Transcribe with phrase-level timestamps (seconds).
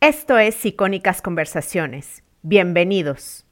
[0.00, 2.22] Esto es Icónicas Conversaciones.
[2.42, 3.44] Bienvenidos.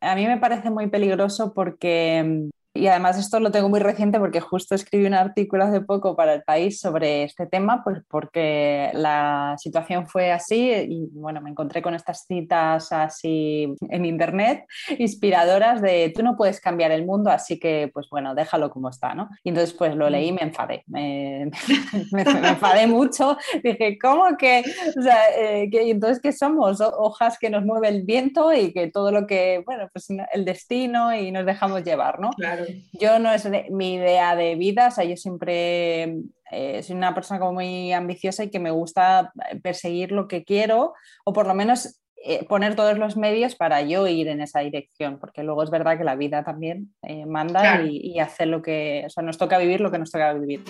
[0.00, 4.40] A mí me parece muy peligroso porque y además esto lo tengo muy reciente porque
[4.40, 9.56] justo escribí un artículo hace poco para el país sobre este tema, pues porque la
[9.58, 14.64] situación fue así y bueno, me encontré con estas citas así en internet
[14.98, 19.14] inspiradoras de tú no puedes cambiar el mundo, así que pues bueno, déjalo como está,
[19.14, 19.28] ¿no?
[19.44, 21.42] Y entonces pues lo leí y me enfadé, me,
[22.12, 24.64] enfadé mucho, dije, ¿cómo que?
[24.98, 26.80] O sea, eh, que, entonces ¿qué somos?
[26.80, 31.14] Hojas que nos mueve el viento y que todo lo que, bueno, pues el destino
[31.14, 32.30] y nos dejamos llevar, ¿no?
[32.30, 32.61] Claro.
[32.92, 36.16] Yo no es mi idea de vida, o sea, yo siempre
[36.50, 40.94] eh, soy una persona como muy ambiciosa y que me gusta perseguir lo que quiero
[41.24, 45.18] o por lo menos eh, poner todos los medios para yo ir en esa dirección,
[45.18, 49.02] porque luego es verdad que la vida también eh, manda y, y hacer lo que,
[49.06, 50.62] o sea, nos toca vivir lo que nos toca vivir.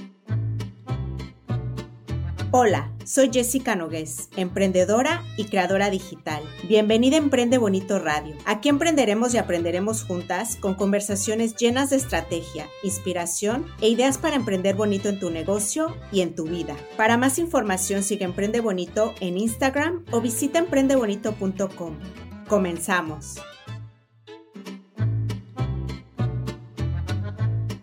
[2.54, 6.42] Hola, soy Jessica Nogués, emprendedora y creadora digital.
[6.68, 8.36] Bienvenida a Emprende Bonito Radio.
[8.44, 14.74] Aquí emprenderemos y aprenderemos juntas con conversaciones llenas de estrategia, inspiración e ideas para emprender
[14.74, 16.76] bonito en tu negocio y en tu vida.
[16.98, 21.98] Para más información sigue Emprende Bonito en Instagram o visita emprendebonito.com.
[22.48, 23.40] Comenzamos.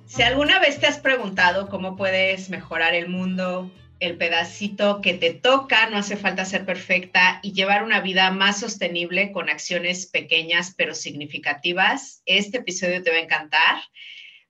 [0.05, 5.33] Si alguna vez te has preguntado cómo puedes mejorar el mundo, el pedacito que te
[5.33, 10.73] toca, no hace falta ser perfecta y llevar una vida más sostenible con acciones pequeñas
[10.78, 12.22] pero significativas.
[12.25, 13.78] Este episodio te va a encantar.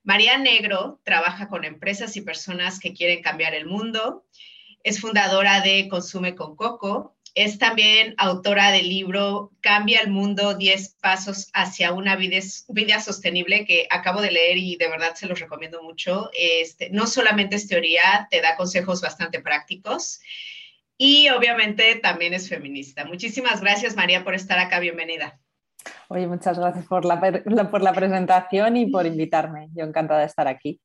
[0.02, 4.24] María Negro trabaja con empresas y personas que quieren cambiar el mundo.
[4.82, 10.96] Es fundadora de Consume con Coco, es también autora del libro Cambia el mundo, 10
[11.00, 12.40] pasos hacia una vida,
[13.00, 16.30] sostenible que acabo de leer y de verdad se los recomiendo mucho.
[16.32, 20.20] Este, no solamente es teoría, te da consejos bastante prácticos
[20.96, 23.04] y obviamente también es feminista.
[23.04, 25.40] Muchísimas gracias María por estar acá, bienvenida.
[26.08, 27.20] Oye, muchas gracias por la,
[27.70, 29.68] por la presentación y por invitarme.
[29.72, 30.80] Yo encantada de estar aquí.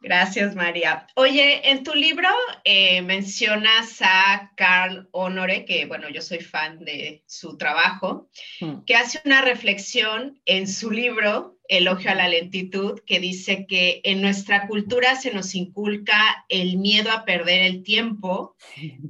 [0.00, 1.06] Gracias, María.
[1.14, 2.28] Oye, en tu libro
[2.64, 8.28] eh, mencionas a Carl Honore, que bueno, yo soy fan de su trabajo,
[8.60, 8.84] hmm.
[8.84, 14.20] que hace una reflexión en su libro, Elogio a la lentitud, que dice que en
[14.20, 18.54] nuestra cultura se nos inculca el miedo a perder el tiempo,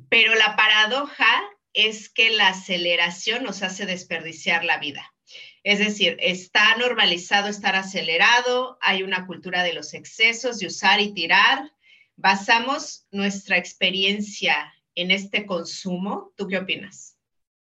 [0.09, 1.43] pero la paradoja
[1.75, 5.13] es que la aceleración nos hace desperdiciar la vida.
[5.67, 11.13] Es decir, está normalizado estar acelerado, hay una cultura de los excesos, de usar y
[11.13, 11.73] tirar.
[12.15, 16.31] Basamos nuestra experiencia en este consumo.
[16.37, 17.19] ¿Tú qué opinas?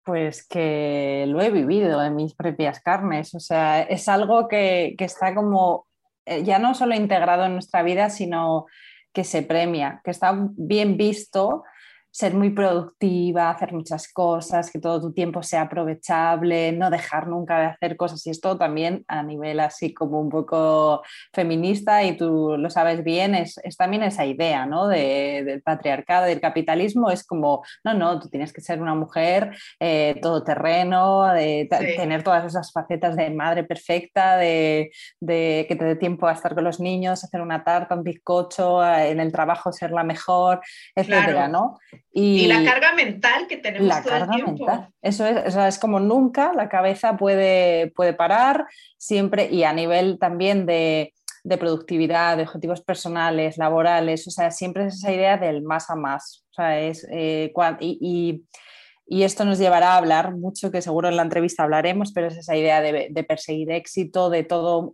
[0.03, 3.35] Pues que lo he vivido en mis propias carnes.
[3.35, 5.85] O sea, es algo que, que está como
[6.25, 8.65] eh, ya no solo integrado en nuestra vida, sino
[9.13, 11.65] que se premia, que está bien visto
[12.11, 17.59] ser muy productiva, hacer muchas cosas, que todo tu tiempo sea aprovechable, no dejar nunca
[17.59, 18.25] de hacer cosas.
[18.27, 23.33] Y esto también a nivel así como un poco feminista, y tú lo sabes bien,
[23.35, 24.87] es, también esa idea ¿no?
[24.87, 30.19] del patriarcado, del capitalismo, es como, no, no, tú tienes que ser una mujer eh,
[30.21, 36.33] todoterreno, de tener todas esas facetas de madre perfecta, de, que te dé tiempo a
[36.33, 40.61] estar con los niños, hacer una tarta, un bizcocho, en el trabajo ser la mejor,
[40.95, 41.79] etcétera, ¿no?
[42.13, 44.65] Y, la carga mental que tenemos la todo carga el tiempo.
[44.65, 44.89] Mental.
[45.01, 48.67] Eso es, es como nunca la cabeza puede, puede parar,
[48.97, 51.13] siempre, y a nivel también de,
[51.43, 55.95] de, productividad, de objetivos personales, laborales, o sea, siempre es esa idea del más a
[55.95, 56.43] más.
[56.51, 58.43] O sea, es, eh, y, y,
[59.07, 62.55] esto nos llevará a hablar mucho, que seguro en la entrevista hablaremos, pero es esa
[62.55, 64.93] idea de, perseguir éxito, de todo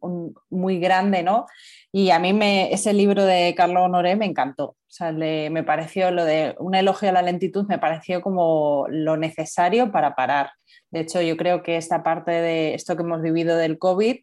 [0.50, 1.46] muy grande, ¿no?
[1.92, 4.66] Y a mí me, ese libro de Carlos Honoré me encantó.
[4.66, 9.18] O sea, me pareció lo de un elogio a la lentitud, me pareció como lo
[9.18, 10.52] necesario para parar.
[10.90, 14.18] De hecho, yo creo que esta parte de esto que hemos vivido del COVID,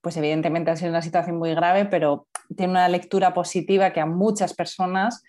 [0.00, 2.26] pues evidentemente ha sido una situación muy grave, pero
[2.56, 5.22] tiene una lectura positiva que a muchas personas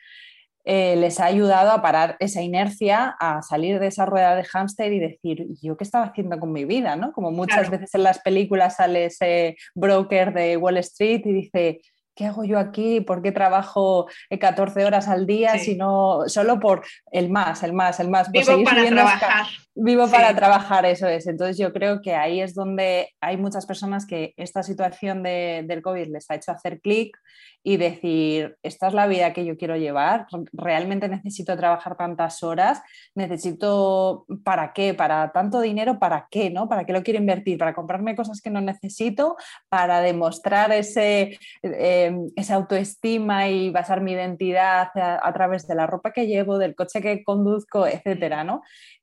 [0.64, 4.94] eh, les ha ayudado a parar esa inercia, a salir de esa rueda de hámster
[4.94, 6.96] y decir, ¿yo qué estaba haciendo con mi vida?
[6.96, 7.12] ¿no?
[7.12, 11.82] Como muchas veces en las películas sale ese broker de Wall Street y dice,
[12.16, 13.02] ¿qué hago yo aquí?
[13.02, 15.58] ¿Por qué trabajo 14 horas al día?
[15.58, 18.32] Sino solo por el más, el más, el más.
[18.32, 19.46] Vivo para trabajar.
[19.84, 21.26] Vivo para trabajar, eso es.
[21.26, 26.06] Entonces yo creo que ahí es donde hay muchas personas que esta situación del COVID
[26.08, 27.18] les ha hecho hacer clic
[27.64, 32.82] y decir, esta es la vida que yo quiero llevar, realmente necesito trabajar tantas horas,
[33.16, 34.94] necesito, ¿para qué?
[34.94, 36.52] Para tanto dinero, ¿para qué?
[36.52, 36.70] ¿no?
[36.70, 37.58] ¿Para qué lo quiero invertir?
[37.58, 39.36] ¿Para comprarme cosas que no necesito?
[39.68, 41.40] ¿Para demostrar ese...
[41.64, 46.76] Eh, esa autoestima y basar mi identidad a, través de la ropa que llevo, del
[46.76, 48.62] coche que conduzco, etcétera, ¿no?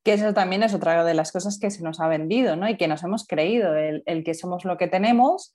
[0.09, 2.67] Que eso también es otra de las cosas que se nos ha vendido, ¿no?
[2.67, 5.53] Y que nos hemos creído, el, que somos lo que tenemos.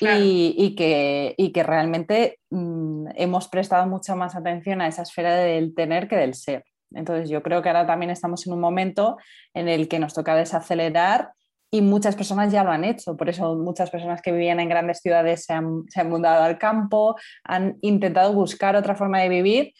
[0.00, 6.06] Y, que, que, realmente mm, hemos prestado mucha más atención a esa esfera del tener
[6.06, 6.62] que del ser.
[6.92, 9.16] Entonces yo creo que ahora también estamos en un momento
[9.52, 11.32] en el que nos toca desacelerar
[11.68, 13.16] y muchas personas ya lo han hecho.
[13.16, 17.78] Por eso muchas personas que vivían en grandes ciudades se han, mudado al campo, han
[17.80, 19.72] intentado buscar otra forma de vivir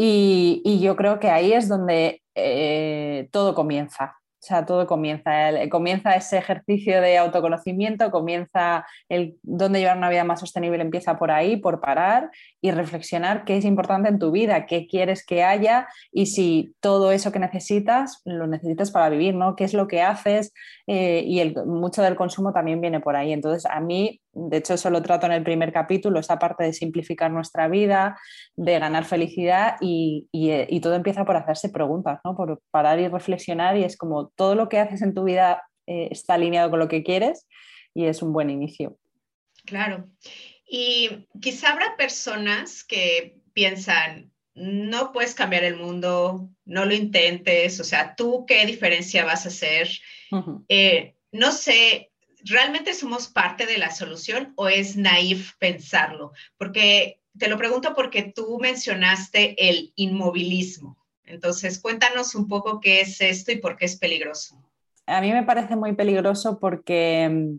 [0.00, 4.18] y, yo creo que ahí es donde eh, todo comienza.
[4.40, 5.30] O sea, todo comienza.
[5.68, 11.32] comienza ese ejercicio de autoconocimiento, comienza el dónde llevar una vida más sostenible, empieza por
[11.32, 12.30] ahí, por parar
[12.60, 17.10] y reflexionar qué es importante en tu vida, qué quieres que haya y si todo
[17.10, 19.56] eso que necesitas lo necesitas para vivir, ¿no?
[19.56, 20.52] ¿Qué es lo que haces?
[20.86, 23.32] Eh, y el, mucho del consumo también viene por ahí.
[23.32, 26.72] Entonces, a mí de hecho, eso lo trato en el primer capítulo, esa parte de
[26.72, 28.16] simplificar nuestra vida,
[28.54, 32.36] de ganar felicidad y, y, todo empieza por hacerse preguntas, ¿no?
[32.36, 36.08] por parar y reflexionar y es como todo lo que haces en tu vida eh,
[36.12, 37.48] está alineado con lo que quieres
[37.94, 38.96] y es un buen inicio.
[39.64, 40.08] Claro.
[40.64, 47.84] Y quizá habrá personas que piensan, no puedes cambiar el mundo, no lo intentes, o
[47.84, 49.88] sea, tú qué diferencia vas a hacer.
[50.68, 52.12] Eh, no sé,
[52.44, 56.32] ¿realmente somos parte de la solución o es naif pensarlo?
[56.56, 60.96] Porque te lo pregunto porque tú mencionaste el inmovilismo.
[61.24, 64.62] Entonces, cuéntanos un poco qué es esto y por qué es peligroso.
[65.06, 67.58] A mí me parece muy peligroso porque mm,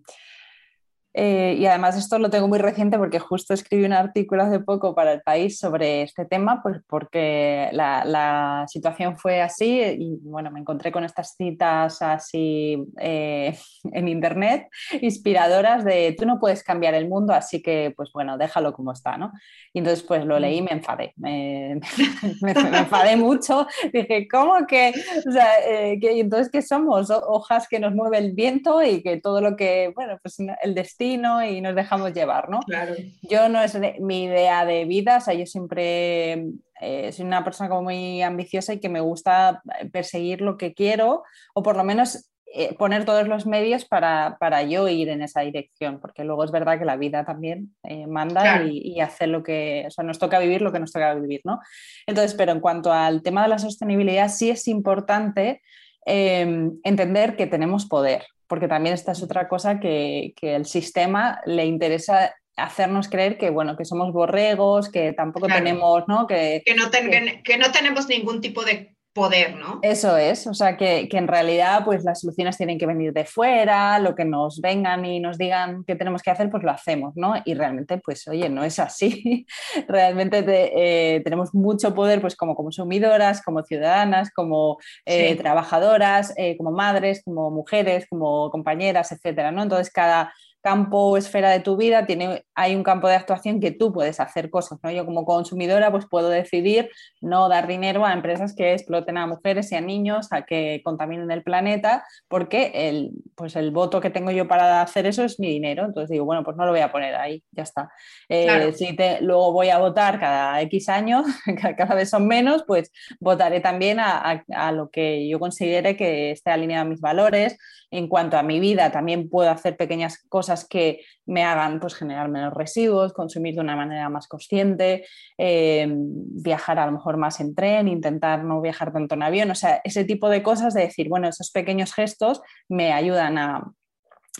[1.13, 4.93] eh, y además esto lo tengo muy reciente porque justo escribí un artículo hace poco
[4.93, 10.59] para el país sobre este tema, pues porque la, situación fue así y bueno, me
[10.59, 13.57] encontré con estas citas así eh,
[13.91, 14.67] en internet,
[15.01, 19.17] inspiradoras de tú no puedes cambiar el mundo, así que pues bueno, déjalo como está,
[19.17, 19.31] ¿no?
[19.73, 21.71] Y entonces pues lo leí y me enfadé, me,
[22.41, 24.93] enfadé mucho, dije, ¿cómo que?
[25.27, 27.09] O sea, eh, que, entonces, ¿qué somos?
[27.09, 30.98] Hojas que nos mueve el viento y que todo lo que, bueno, pues el destino
[30.99, 32.59] y nos dejamos llevar, ¿no?
[32.61, 32.93] Claro.
[33.21, 36.45] Yo no es mi idea de vida, o sea, yo siempre
[36.81, 39.61] eh, soy una persona como muy ambiciosa y que me gusta
[39.91, 41.23] perseguir lo que quiero,
[41.53, 45.41] o por lo menos eh, poner todos los medios para, para, yo ir en esa
[45.41, 49.43] dirección, porque luego es verdad que la vida también eh, manda y, y hace lo
[49.43, 51.59] que, o sea, nos toca vivir lo que nos toca vivir, ¿no?
[52.07, 55.61] Entonces, pero en cuanto al tema de la sostenibilidad, sí es importante
[56.05, 61.65] entender que tenemos poder, porque también esta es otra cosa que, que el sistema le
[61.65, 66.89] interesa hacernos creer que bueno que somos borregos que tampoco tenemos no que, que no,
[66.91, 69.79] que no tenemos ningún tipo de poder, ¿no?
[69.81, 73.99] Eso es, o sea que, en realidad pues las soluciones tienen que venir de fuera,
[73.99, 77.33] lo que nos vengan y nos digan que tenemos que hacer, pues lo hacemos, ¿no?
[77.45, 79.45] Y realmente pues oye, no es así,
[79.87, 86.71] realmente eh, tenemos mucho poder pues como consumidoras, como ciudadanas, como eh, trabajadoras, eh, como
[86.71, 89.63] madres, como mujeres, como compañeras, etcétera, ¿no?
[89.63, 93.71] Entonces cada campo o esfera de tu vida, tiene, hay un campo de actuación que
[93.71, 94.79] tú puedes hacer cosas.
[94.83, 94.91] ¿no?
[94.91, 96.89] Yo como consumidora pues puedo decidir
[97.21, 101.31] no dar dinero a empresas que exploten a mujeres y a niños, a que contaminen
[101.31, 105.47] el planeta, porque el, pues el voto que tengo yo para hacer eso es mi
[105.47, 105.85] dinero.
[105.85, 107.91] Entonces digo, bueno, pues no lo voy a poner ahí, ya está.
[108.27, 111.25] Eh, si te, luego voy a votar cada X años,
[111.77, 116.51] cada vez son menos, pues votaré también a, a lo que yo considere que esté
[116.51, 117.57] alineado a mis valores.
[117.91, 122.29] En cuanto a mi vida, también puedo hacer pequeñas cosas que me hagan pues, generar
[122.29, 125.05] menos residuos, consumir de una manera más consciente,
[125.37, 129.55] eh, viajar a lo mejor más en tren, intentar no viajar tanto en avión, o
[129.55, 133.71] sea, ese tipo de cosas de decir, bueno, esos pequeños gestos me ayudan a,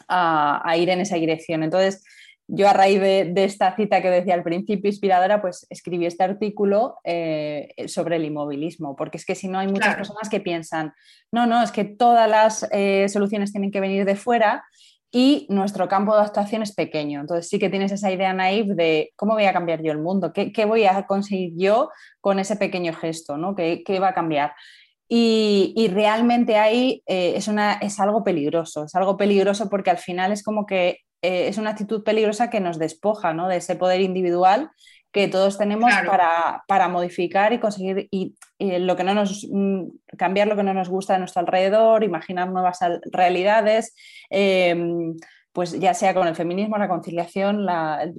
[0.08, 1.63] a ir en esa dirección.
[1.63, 2.04] Entonces,
[2.51, 6.96] yo a raíz de, esta cita que decía al principio, inspiradora, pues escribí este artículo
[7.04, 10.94] eh, sobre el inmovilismo, porque es que si no hay muchas personas que piensan,
[11.32, 14.63] no, no, es que todas las eh, soluciones tienen que venir de fuera
[15.12, 17.22] y nuestro campo de actuación es pequeño.
[17.22, 20.32] Entonces sí que tienes esa idea naive de cómo voy a cambiar yo el mundo,
[20.34, 21.89] qué, voy a conseguir yo
[22.22, 23.56] con ese pequeño gesto, ¿no?
[23.56, 24.54] ¿Qué, va a cambiar?
[25.08, 30.32] Y, realmente ahí eh, es, una, es algo peligroso, es algo peligroso porque al final
[30.32, 34.70] es como que eh, es una actitud peligrosa que nos despoja de ese poder individual
[35.12, 35.92] que todos tenemos
[36.68, 39.86] para, modificar y conseguir y, lo que no nos, mm,
[40.18, 42.80] cambiar lo que no nos gusta de nuestro alrededor, imaginar nuevas
[43.12, 43.96] realidades.
[44.30, 45.16] Em,
[45.51, 47.68] pues ya sea con el feminismo, la conciliación,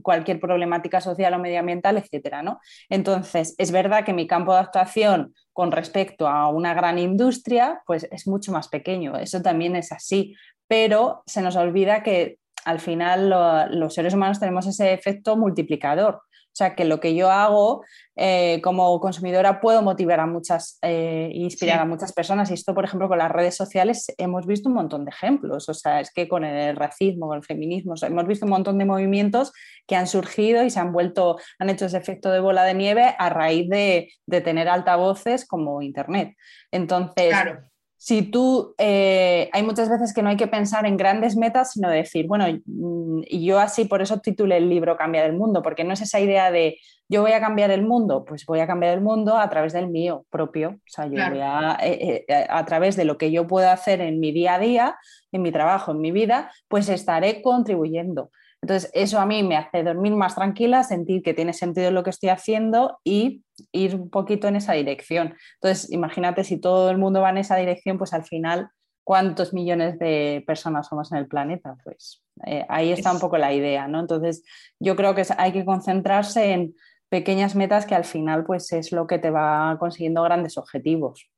[0.03, 2.61] cualquier problemática social o medioambiental, etcétera, ¿no?
[2.89, 8.07] Entonces, es verdad que mi campo de actuación con respecto a una gran industria, pues
[8.11, 10.35] es mucho más pequeño, eso también es así,
[10.67, 13.31] pero se nos olvida que al final
[13.71, 16.23] los seres humanos tenemos ese efecto multiplicador.
[16.53, 17.85] O sea, que lo que yo hago
[18.17, 22.51] eh, como consumidora puedo motivar a muchas, eh, inspirar a muchas personas.
[22.51, 25.69] Y esto, por ejemplo, con las redes sociales hemos visto un montón de ejemplos.
[25.69, 28.85] O sea, es que con el racismo, con el feminismo, hemos visto un montón de
[28.85, 29.53] movimientos
[29.87, 33.15] que han surgido y se han vuelto, han hecho ese efecto de bola de nieve
[33.19, 36.35] a raíz de, de tener altavoces como Internet.
[36.73, 37.70] Entonces, claro
[38.03, 41.91] si tú, eh, hay muchas veces que no hay que pensar en grandes metas, sino
[41.91, 45.85] decir, bueno, mm, y yo así por eso titulé el libro Cambiar el Mundo, porque
[45.85, 46.79] no es esa idea de
[47.11, 49.89] yo voy a cambiar el mundo, pues voy a cambiar el mundo a través del
[49.89, 53.47] mío propio, o sea, yo voy a, eh, eh, a través de lo que yo
[53.47, 54.97] puedo hacer en mi día a día,
[55.31, 58.31] en mi trabajo, en mi vida, pues estaré contribuyendo.
[58.63, 62.11] Entonces, eso a mí me hace dormir más tranquila, sentir que tiene sentido lo que
[62.11, 65.35] estoy haciendo y ir un poquito en esa dirección.
[65.55, 68.69] Entonces, imagínate si todo el mundo va en esa dirección, pues al final,
[69.03, 71.77] ¿cuántos millones de personas somos en el planeta?
[71.83, 74.01] Pues eh, ahí está un poco la idea, ¿no?
[74.01, 74.45] Entonces,
[74.79, 76.75] yo creo que hay que concentrarse en
[77.09, 81.30] pequeñas metas que al final, pues es lo que te va consiguiendo grandes objetivos.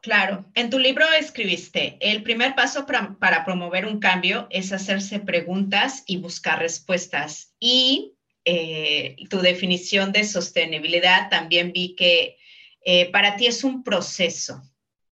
[0.00, 6.04] Claro, en tu libro escribiste, el primer paso para, promover un cambio es hacerse preguntas
[6.06, 7.54] y buscar respuestas.
[7.58, 8.14] Y
[8.44, 12.36] eh, tu definición de sostenibilidad también vi que
[12.84, 14.62] eh, para ti es un proceso.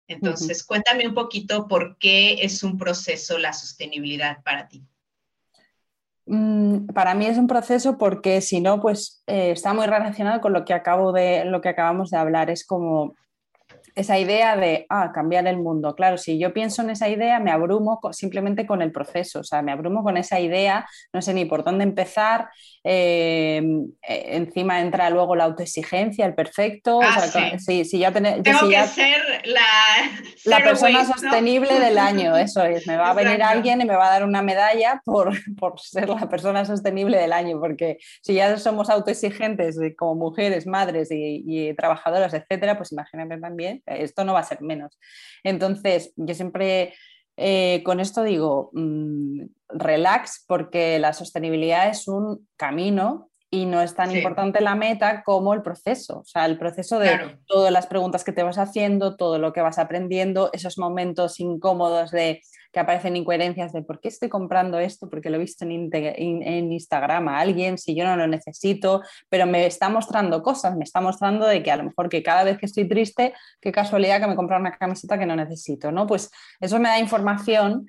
[0.09, 4.85] Entonces, cuéntame un poquito por qué es un proceso la sostenibilidad para ti.
[6.26, 10.52] Mm, para mí es un proceso porque si no, pues eh, está muy relacionado con
[10.52, 12.50] lo que, acabo de, lo que acabamos de hablar.
[12.50, 13.16] Es como
[13.96, 15.94] esa idea de, ah, cambiar el mundo.
[15.94, 19.62] Claro, si yo pienso en esa idea, me abrumo simplemente con el proceso, o sea,
[19.62, 22.50] me abrumo con esa idea, no sé ni por dónde empezar,
[22.84, 23.62] eh,
[24.06, 27.00] eh, encima entra luego la autoexigencia, el perfecto.
[27.02, 27.86] Ah, sí.
[27.86, 29.22] si, ya Tengo que ser
[30.44, 32.86] la, persona sostenible del año, eso es.
[32.86, 36.10] Me va a venir alguien y me va a dar una medalla por, por, ser
[36.10, 41.74] la persona sostenible del año, porque si ya somos autoexigentes como mujeres, madres y, y
[41.74, 44.99] trabajadoras, etcétera, pues imagínate también esto no va a ser menos.
[45.43, 46.95] Entonces, yo siempre
[47.37, 53.95] eh, con esto digo, mm, relax, porque la sostenibilidad es un camino y no es
[53.95, 56.21] tan importante la meta como el proceso.
[56.21, 59.61] O sea, el proceso de todas las preguntas que te vas haciendo, todo lo que
[59.61, 62.40] vas aprendiendo, esos momentos incómodos de
[62.76, 66.71] que aparecen incoherencias de por qué estoy comprando esto, porque lo he visto en, en,
[66.71, 71.00] Instagram a alguien, si yo no lo necesito, pero me está mostrando cosas, me está
[71.00, 74.26] mostrando de que a lo mejor que cada vez que estoy triste, qué casualidad que
[74.26, 76.06] me compro una camiseta que no necesito, ¿no?
[76.06, 76.30] Pues
[76.61, 77.87] eso me da información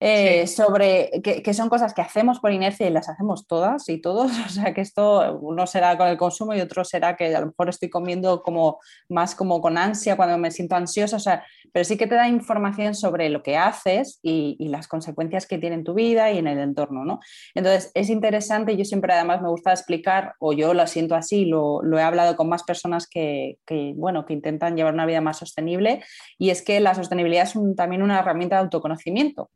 [0.00, 4.32] eh, sobre que, son cosas que hacemos por inercia y las hacemos todas y todos,
[4.46, 7.46] o sea que esto uno será con el consumo y otro será que a lo
[7.46, 11.84] mejor estoy comiendo como más como con ansia cuando me siento ansiosa, o sea, pero
[11.84, 15.84] sí que te da información sobre lo que haces y, las consecuencias que tiene en
[15.84, 17.18] tu vida y en el entorno, ¿no?
[17.54, 21.82] Entonces es interesante, yo siempre además me gusta explicar, o yo lo siento así, lo,
[21.98, 23.58] he hablado con más personas que,
[23.96, 26.02] bueno, que intentan llevar una vida más sostenible
[26.38, 29.50] y es que la sostenibilidad es también una herramienta de autoconocimiento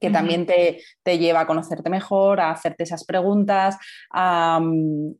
[0.00, 3.76] que también te, lleva a conocerte mejor, a hacerte esas preguntas,
[4.10, 5.14] a, mm,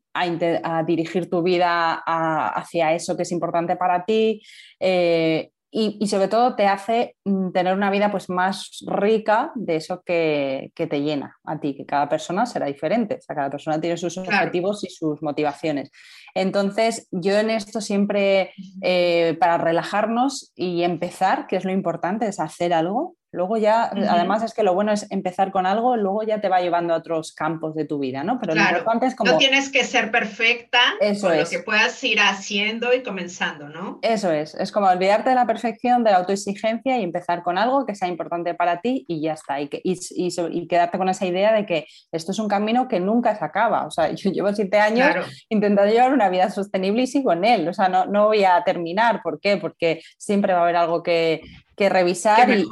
[0.86, 4.42] dirigir tu vida hacia eso que es importante para ti.
[4.80, 10.02] Eh, y, sobre todo te hace mm, tener una vida pues más rica de eso
[10.04, 13.96] que, te llena a ti, que cada persona será diferente, o sea, cada persona tiene
[13.96, 15.90] sus objetivos y sus motivaciones.
[16.34, 18.52] Entonces, yo en esto siempre,
[18.82, 24.42] eh, para relajarnos y empezar, que es lo importante, es hacer algo, Luego ya, además
[24.42, 27.32] es que lo bueno es empezar con algo, luego ya te va llevando a otros
[27.32, 28.38] campos de tu vida, ¿no?
[28.38, 29.32] Pero lo importante es como...
[29.32, 34.00] No tienes que ser perfecta eso con lo que puedas ir haciendo y comenzando, ¿no?
[34.02, 37.86] Eso es, es como olvidarte de la perfección, de la autoexigencia y empezar con algo
[37.86, 39.62] que sea importante para ti y ya está.
[39.62, 43.34] Y, que, y, quedarte con esa idea de que esto es un camino que nunca
[43.34, 43.86] se acaba.
[43.86, 45.08] O sea, yo llevo siete años
[45.48, 47.68] intentando llevar una vida sostenible y sigo en él.
[47.68, 49.20] O sea, no, no voy a terminar.
[49.22, 49.56] ¿Por qué?
[49.56, 51.40] Porque siempre va a haber algo que,
[51.82, 52.68] que revisar y,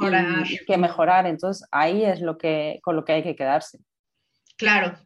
[0.65, 1.25] que mejorar.
[1.25, 3.79] Entonces ahí es lo que, con lo que hay que quedarse.
[4.57, 4.97] Claro.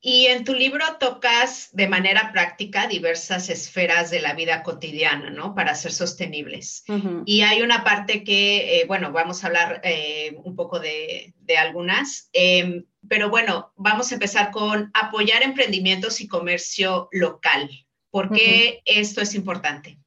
[0.00, 5.54] Y en tu libro tocas de manera práctica diversas esferas de la vida cotidiana, ¿no?
[5.54, 6.84] Para ser sostenibles.
[7.24, 12.30] Y hay una parte que, eh, bueno, vamos a hablar eh, un poco de, algunas,
[12.32, 17.68] em, pero bueno, vamos a empezar con apoyar emprendimientos y comercio local.
[18.10, 19.98] ¿Por qué esto es importante?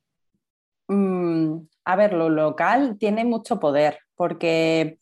[0.87, 1.59] Mm,
[1.91, 4.99] a ver, lo local tiene mucho poder porque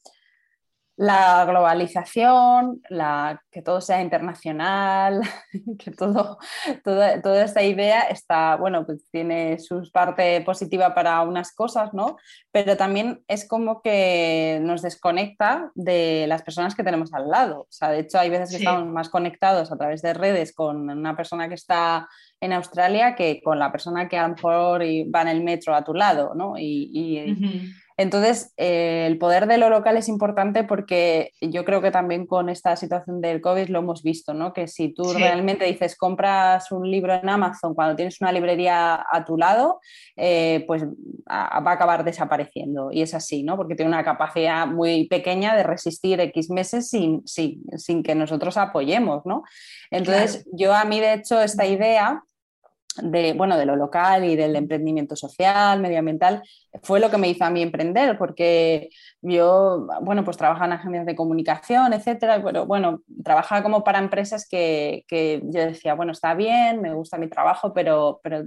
[0.98, 5.22] la globalización, la, que todo sea internacional,
[5.78, 6.40] que todo,
[6.84, 12.18] toda, toda, esta idea está, bueno, pues tiene su parte positiva para unas cosas, ¿no?
[12.52, 17.62] Pero también es como que nos desconecta de las personas que tenemos al lado.
[17.62, 20.90] O sea, de hecho, hay veces que estamos más conectados a través de redes con
[20.90, 22.10] una persona que está
[22.42, 25.84] en Australia que con la persona que a lo mejor va en el metro a
[25.84, 26.56] tu lado, ¿no?
[26.58, 32.28] Y, entonces, eh, el poder de lo local es importante porque yo creo que también
[32.28, 34.54] con esta situación del COVID lo hemos visto, ¿no?
[34.54, 39.26] Que si tú realmente dices compras un libro en Amazon cuando tienes una librería a
[39.26, 39.80] tu lado,
[40.16, 42.92] eh, pues va a acabar desapareciendo.
[42.92, 43.58] Y es así, ¿no?
[43.58, 49.26] Porque tiene una capacidad muy pequeña de resistir X meses sin, sin, que nosotros apoyemos,
[49.26, 49.42] ¿no?
[49.90, 52.24] Entonces, yo a mí, de hecho, esta idea
[53.04, 56.44] de, bueno, de lo local y del emprendimiento social, medioambiental,
[56.84, 58.90] fue lo que me hizo a mí emprender, porque
[59.22, 64.48] yo, bueno, pues trabajaba en agencias de comunicación, etcétera, pero bueno, trabajaba como para empresas
[64.48, 68.44] que, que, yo decía, bueno, está bien, me gusta mi trabajo, pero, pero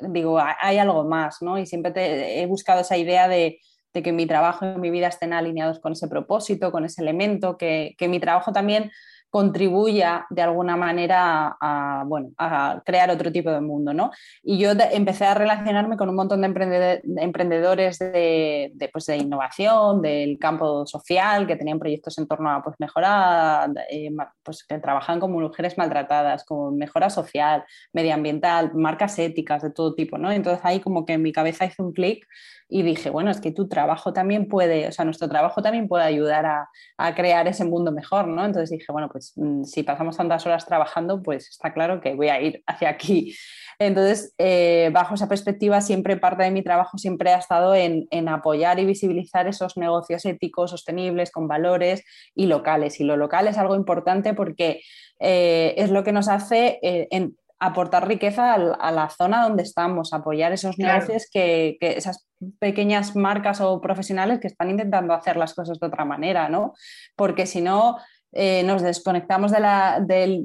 [0.00, 1.58] digo, hay algo más, ¿no?
[1.58, 3.60] Y siempre he buscado esa idea de,
[3.92, 7.56] de, que mi trabajo y mi vida estén alineados con ese propósito, con ese elemento,
[7.56, 8.90] que, que mi trabajo también
[9.34, 13.92] contribuya de alguna manera a, bueno, a crear otro tipo de mundo.
[13.92, 14.12] ¿no?
[14.44, 20.38] Y yo empecé a relacionarme con un montón de, emprendedores de, pues de, innovación, del
[20.38, 24.10] campo social, que tenían proyectos en torno a pues, mejorar, eh,
[24.44, 30.16] pues, que trabajan como mujeres maltratadas, con mejora social, medioambiental, marcas éticas de todo tipo.
[30.16, 30.30] ¿no?
[30.30, 32.24] Entonces ahí como que en mi cabeza hizo un clic
[32.68, 36.04] y dije, bueno, es que tu trabajo también puede, o sea, nuestro trabajo también puede
[36.04, 38.44] ayudar a, a crear ese mundo mejor, ¿no?
[38.44, 39.23] Entonces dije, bueno, pues
[39.64, 43.34] si pasamos tantas horas trabajando, pues está claro que voy a ir hacia aquí.
[43.78, 48.28] Entonces, eh, bajo esa perspectiva, siempre parte de mi trabajo siempre ha estado en, en,
[48.28, 52.04] apoyar y visibilizar esos negocios éticos, sostenibles, con valores
[52.34, 53.00] y locales.
[53.00, 54.80] Y lo local es algo importante porque
[55.18, 60.12] eh, es lo que nos hace eh, en, aportar riqueza a, la zona donde estamos,
[60.12, 62.26] apoyar esos negocios que, esas
[62.58, 66.74] pequeñas marcas o profesionales que están intentando hacer las cosas de otra manera, ¿no?
[67.16, 67.96] Porque si no,
[68.36, 69.60] eh, nos desconectamos de,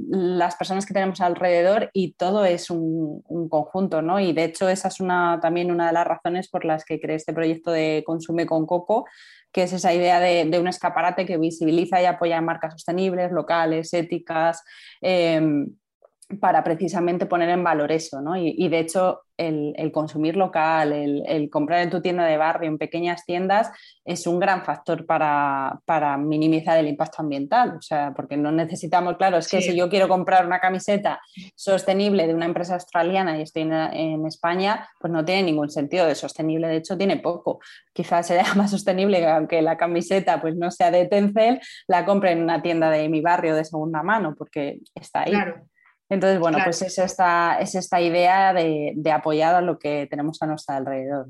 [0.09, 4.19] las personas que tenemos alrededor y todo es un, conjunto, ¿no?
[4.19, 4.97] Y de hecho esa es
[5.41, 9.05] también una de las razones por las que creé este proyecto de Consume con Coco,
[9.51, 14.63] que es esa idea de, un escaparate que visibiliza y apoya marcas sostenibles, locales, éticas.
[15.01, 15.67] Em,
[16.37, 18.37] para precisamente poner en valor eso, ¿no?
[18.37, 23.25] Y, de hecho, el, consumir local, el, comprar en tu tienda de barrio, en pequeñas
[23.25, 23.71] tiendas,
[24.05, 27.77] es un gran factor para, minimizar el impacto ambiental.
[27.77, 31.19] O sea, porque no necesitamos, claro, es que si yo quiero comprar una camiseta
[31.55, 36.13] sostenible de una empresa australiana y estoy en, España, pues no tiene ningún sentido de
[36.13, 37.59] sostenible, de hecho tiene poco.
[37.91, 42.33] Quizás sea más sostenible que aunque la camiseta pues no sea de Tencel, la compre
[42.33, 45.31] en una tienda de mi barrio de segunda mano, porque está ahí.
[45.31, 45.68] Claro.
[46.09, 50.47] Entonces, bueno, pues es esta, es esta idea de, apoyar a lo que tenemos a
[50.47, 51.27] nuestro alrededor.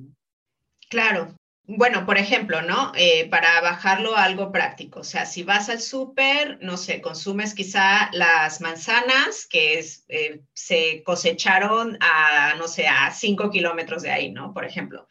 [0.90, 1.36] Claro.
[1.72, 2.92] Bueno, por ejemplo, ¿no?
[2.96, 7.54] Eh, para bajarlo a algo práctico, o sea, si vas al súper, no sé, consumes
[7.54, 14.32] quizá las manzanas que eh, se cosecharon a, no sé, a cinco kilómetros de ahí,
[14.32, 14.52] ¿no?
[14.52, 15.08] Por ejemplo.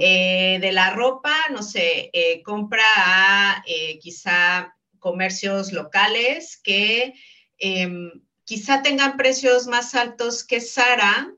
[0.00, 2.10] Eh, de la ropa, no sé,
[2.44, 3.62] compra a
[4.00, 7.14] quizá comercios locales que
[7.56, 8.10] em,
[8.50, 11.32] quizá tengan precios más altos que Sara,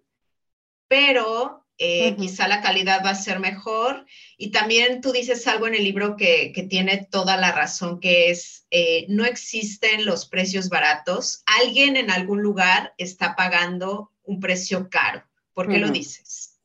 [0.89, 4.07] pero eh, quizá la calidad va a ser mejor.
[4.39, 8.67] Y también tú dices algo en el libro que, tiene toda la razón, que es,
[8.71, 11.43] eh, no existen los precios baratos.
[11.63, 15.23] Alguien en algún lugar está pagando un precio caro.
[15.53, 16.59] ¿Por qué lo dices?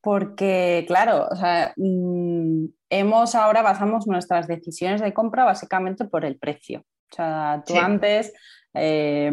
[0.00, 6.38] Porque, claro, o sea, mm, hemos ahora basamos nuestras decisiones de compra básicamente por el
[6.38, 6.84] precio.
[7.08, 8.32] O sea, tú antes
[8.74, 9.30] eh,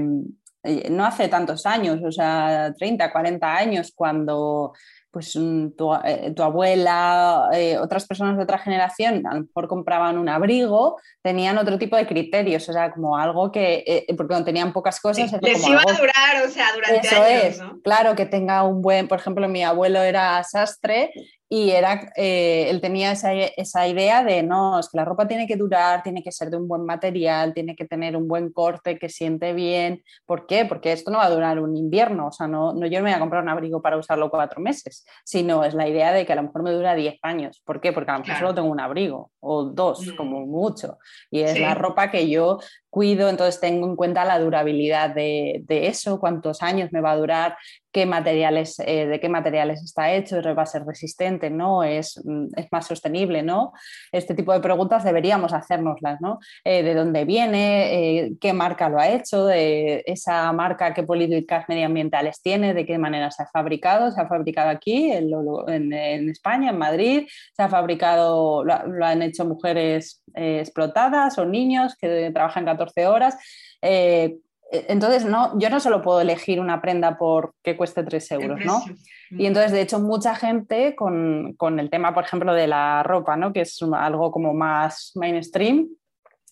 [0.90, 4.74] no hace tantos años, o sea, 30, 40 años, cuando
[5.12, 5.68] pues mm,
[6.06, 11.00] eh, tu, abuela, eh, otras personas de otra generación, a lo mejor compraban un abrigo,
[11.22, 15.32] tenían otro tipo de criterios, o sea, como algo que, porque no tenían pocas cosas.
[15.40, 19.20] les iba a durar, o sea, durante Eso es, claro, que tenga un buen, por
[19.20, 21.12] ejemplo, mi abuelo era sastre
[21.50, 25.56] y era, eh, él tenía esa, idea de, no, es que la ropa tiene que
[25.56, 29.10] durar, tiene que ser de un buen material, tiene que tener un buen corte, que
[29.10, 30.04] siente bien.
[30.26, 30.66] ¿Por qué?
[30.66, 33.12] Porque esto no va a durar un invierno, o sea, no, no yo no me
[33.12, 36.34] voy a comprar un abrigo para usarlo cuatro meses, sino es la idea de que
[36.34, 37.62] a lo mejor me dura diez años.
[37.66, 37.94] ¿Por qué?
[37.94, 40.16] Porque a lo mejor solo tengo un abrigo o dos, mm.
[40.16, 40.98] como mucho.
[41.30, 42.60] Y es la ropa que yo
[42.94, 47.58] cuido, entonces tengo en cuenta la durabilidad de, eso, cuántos años me va a durar,
[47.92, 51.84] qué materiales, eh, de qué materiales está hecho, va a ser resistente, ¿no?
[51.84, 53.74] Es, mm, es, más sostenible, ¿no?
[54.12, 56.40] Este tipo de preguntas deberíamos hacérnoslas, ¿no?
[56.64, 57.94] Eh, ¿De dónde viene?
[57.94, 59.50] Eh, ¿Qué marca lo ha hecho?
[59.50, 62.76] Esa marca, ¿qué políticas medioambientales tiene?
[62.76, 64.12] ¿De qué manera se ha fabricado?
[64.12, 67.28] ¿Se ha fabricado aquí, en, España, en Madrid?
[67.56, 73.38] ¿Se ha fabricado, lo, han hecho mujeres explotadas o niños que trabajan 14 horas?
[73.82, 74.38] Eh,
[74.72, 78.84] entonces, no, yo no solo puedo elegir una prenda por que cueste 3 euros, ¿no?
[79.30, 83.54] Y entonces, de hecho, mucha gente con, el tema, por ejemplo, de la ropa, ¿no?
[83.54, 85.90] Que es algo como más mainstream,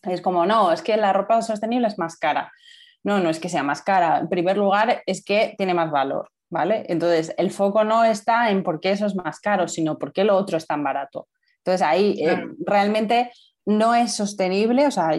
[0.04, 2.52] es como, no, es que la ropa sostenible es más cara.
[3.04, 4.20] No, no es que sea más cara.
[4.20, 6.86] En primer lugar, es que tiene más valor, ¿vale?
[6.90, 10.24] Entonces, el foco no está en por qué eso es más caro, sino por qué
[10.24, 11.28] lo otro es tan barato.
[11.58, 13.32] Entonces, ahí eh, realmente
[13.66, 15.12] no es sostenible, o sea,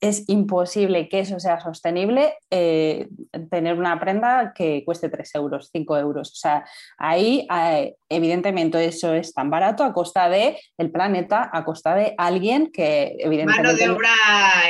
[0.00, 3.08] es imposible que eso sea sostenible eh,
[3.50, 6.30] tener una prenda que cueste 3 euros, 5 euros.
[6.30, 6.64] O sea,
[6.98, 12.14] ahí eh, evidentemente eso es tan barato a costa de el planeta, a costa de
[12.16, 13.62] alguien que evidentemente...
[13.62, 14.14] Mano de obra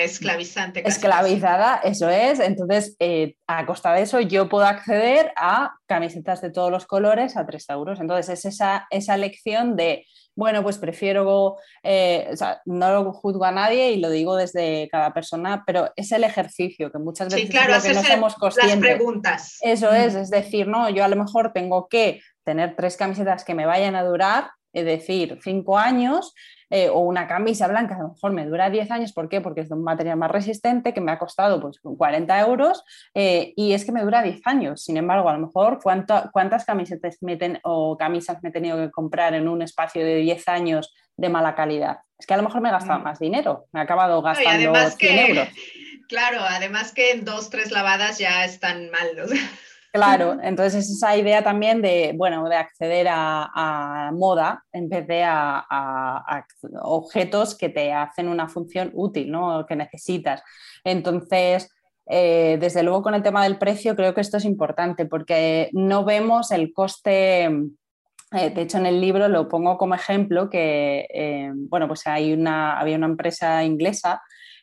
[0.03, 0.89] esclavizante.
[0.89, 2.41] Esclavizada, eso es.
[2.41, 7.37] Entonces, eh, a costa de eso yo puedo acceder a camisetas de todos los colores
[7.37, 8.01] a 3 euros.
[8.01, 13.45] Entonces, es esa, esa lección de bueno, pues prefiero, eh, o sea, no lo juzgo
[13.45, 17.49] a nadie y lo digo desde cada persona, pero es el ejercicio que muchas veces
[17.49, 18.81] sí, claro, es lo que no somos conscientes.
[18.81, 19.59] Las preguntas.
[19.61, 23.55] Eso es, es decir, no, yo a lo mejor tengo que tener tres camisetas que
[23.55, 26.35] me vayan a durar, es decir, cinco años,
[26.71, 29.41] eh, o una camisa blanca, a lo mejor me dura 10 años, ¿por qué?
[29.41, 33.53] Porque es de un material más resistente, que me ha costado pues 40 euros eh,
[33.57, 34.85] y es que me dura 10 años.
[34.85, 37.19] Sin embargo, a lo mejor, ¿cuántas camisetas
[37.65, 41.55] o camisas me he tenido que comprar en un espacio de 10 años de mala
[41.55, 41.99] calidad?
[42.19, 43.03] Es que a lo mejor me he gastado mm.
[43.03, 45.49] más dinero, me he acabado gastando 100 euros.
[46.11, 49.11] Claro, además que en dos, tres lavadas ya están mal.
[49.92, 55.24] Claro, entonces es esa idea también de, bueno, de acceder a, moda en vez de
[55.24, 56.44] a,
[56.83, 59.66] objetos que te hacen una función útil, ¿no?
[59.66, 60.42] Que necesitas.
[60.85, 61.70] Entonces,
[62.07, 66.05] eh, desde luego con el tema del precio creo que esto es importante porque no
[66.05, 67.48] vemos el coste
[68.33, 72.33] eh, de hecho, en el libro lo pongo como ejemplo que, eh, bueno, pues hay
[72.33, 74.22] una, había una empresa inglesa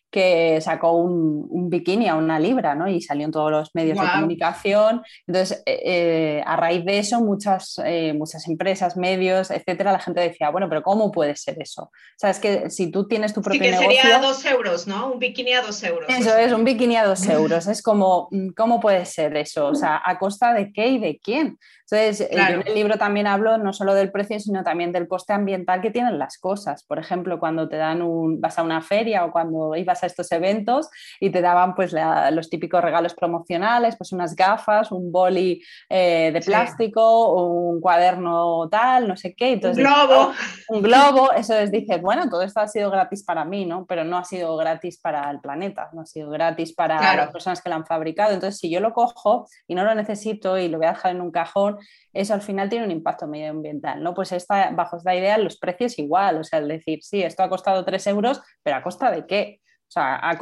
[0.10, 2.88] que sacó un, bikini a una libra, ¿no?
[2.88, 5.02] Y salió en todos los medios de comunicación.
[5.28, 10.22] Entonces, eh, eh, a raíz de eso, muchas, eh, muchas empresas, medios, etcétera, la gente
[10.22, 11.84] decía, bueno, pero ¿cómo puede ser eso?
[11.84, 15.12] O sea, es que si tú tienes tu propio sí, que sería dos euros, ¿no?
[15.12, 16.10] Un bikini a dos euros.
[16.10, 17.68] Eso es, un bikini a dos euros.
[17.68, 19.68] es como, mm, ¿cómo puede ser eso?
[19.68, 21.58] O sea, ¿a costa de qué y de quién?
[21.90, 25.80] Entonces, en el libro también hablo no solo del precio, sino también del coste ambiental
[25.80, 26.84] que tienen las cosas.
[26.84, 30.30] Por ejemplo, cuando te dan un, vas a una feria o cuando ibas a estos
[30.34, 30.90] eventos
[31.22, 31.96] y te daban pues
[32.32, 39.08] los típicos regalos promocionales, pues unas gafas, un boli eh, de plástico, un cuaderno tal,
[39.08, 39.54] no sé qué.
[39.54, 40.34] Entonces, un globo.
[40.68, 43.86] Un globo, eso es, dices, bueno, todo esto ha sido gratis para mí, ¿no?
[43.86, 47.62] Pero no ha sido gratis para el planeta, no ha sido gratis para las personas
[47.62, 48.34] que lo han fabricado.
[48.34, 51.22] Entonces, si yo lo cojo y no lo necesito y lo voy a dejar en
[51.22, 51.77] un cajón,
[52.14, 54.14] eso al final tiene un impacto medioambiental, ¿no?
[54.14, 57.50] Pues esta, bajo esta idea los precios igual, o sea, el decir, sí, esto ha
[57.50, 59.62] costado 3 euros, pero ¿a costa de qué?
[59.88, 60.34] O sea, a,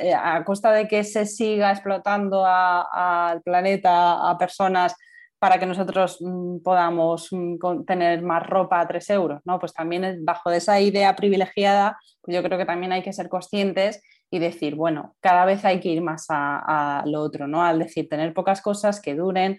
[0.00, 4.94] eh, costa de que se siga explotando al planeta, a personas
[5.38, 9.58] para que nosotros mm, podamos mm, tener más ropa a 3 euros, ¿no?
[9.58, 14.02] Pues también bajo esa idea privilegiada, pues yo creo que también hay que ser conscientes
[14.30, 17.62] y decir, bueno, cada vez hay que ir más a, a, lo otro, ¿no?
[17.62, 19.58] Al decir, tener pocas cosas que duren,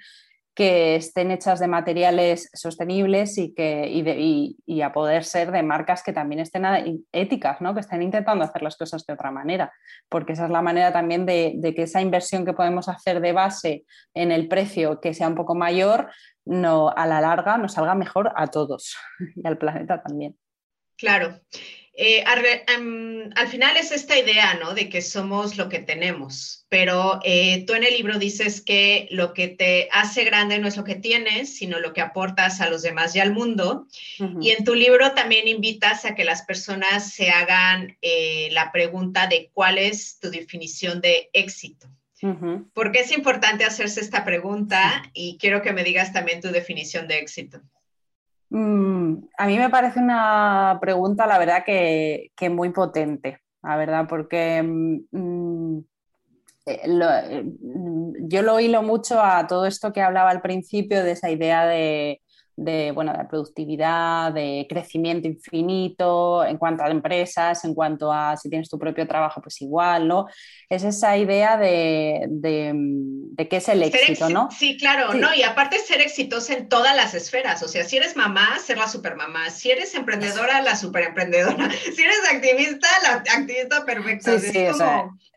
[0.58, 3.88] que estén hechas de materiales sostenibles y, que,
[4.66, 6.66] y, a poder ser de marcas que también estén
[7.12, 7.76] éticas, ¿no?
[7.76, 9.72] que estén intentando hacer las cosas de otra manera,
[10.10, 13.86] porque esa es la manera también de, que esa inversión que podemos hacer de base
[14.16, 16.10] en el precio que sea un poco mayor,
[16.44, 18.98] no, a la larga nos salga mejor a todos
[19.36, 20.40] y al planeta también.
[20.98, 21.40] Claro.
[22.00, 22.24] Eh,
[22.68, 24.76] em, al, final es esta idea, ¿no?
[24.76, 29.34] De que somos lo que tenemos, pero eh, tú en el libro dices que lo
[29.34, 32.84] que te hace grande no es lo que tienes, sino lo que aportas a los
[32.84, 33.88] demás y al mundo.
[34.40, 39.26] Y en tu libro también invitas a que las personas se hagan eh, la pregunta
[39.26, 41.88] de cuál es tu definición de éxito.
[42.74, 45.04] ¿Por qué es importante hacerse esta pregunta?
[45.14, 47.60] Y quiero que me digas también tu definición de éxito.
[48.50, 54.62] Mm, a mí me parece una pregunta, la verdad, que, muy potente, la verdad, porque
[54.64, 55.80] mm, mm,
[56.66, 57.44] eh, eh,
[58.22, 62.22] yo lo hilo mucho a todo esto que hablaba al principio de esa idea de,
[62.58, 68.50] de, bueno, de productividad, de crecimiento infinito, en cuanto a empresas, en cuanto a si
[68.50, 70.26] tienes tu propio trabajo, pues igual, ¿no?
[70.68, 74.50] Es esa idea de, de, qué es el éxito, ¿no?
[74.52, 75.34] Sí, claro, ¿no?
[75.36, 78.88] Y aparte ser exitosa en todas las esferas, o sea, si eres mamá, ser la
[78.88, 84.40] supermamá, si eres emprendedora, la superemprendedora, si eres activista, la activista perfecta.
[84.40, 84.58] Sí, sí,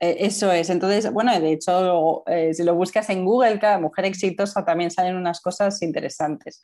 [0.01, 0.71] e, eso es.
[0.71, 5.17] Entonces, bueno, de hecho, eh, si lo buscas en Google, cada mujer exitosa también salen
[5.17, 6.63] unas cosas interesantes.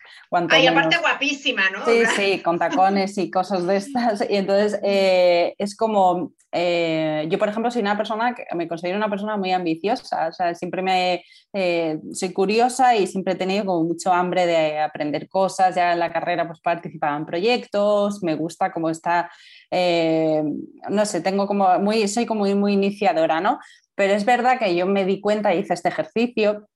[0.51, 1.85] Ay, aparte guapísima, ¿no?
[1.85, 4.25] Sí, sí, con tacones y cosas de estas.
[4.29, 8.97] Y entonces eh, es como, eh, yo por ejemplo soy una persona que me considero
[8.97, 13.65] una persona muy ambiciosa, o sea, siempre me, eh, soy curiosa y siempre he tenido
[13.65, 18.35] como mucho hambre de aprender cosas, ya en la carrera pues participaba en proyectos, me
[18.35, 19.31] gusta como está,
[19.71, 23.59] no sé, tengo como muy, soy como muy, muy iniciadora, ¿no?
[23.95, 26.69] Pero es verdad que yo me di cuenta, hice este ejercicio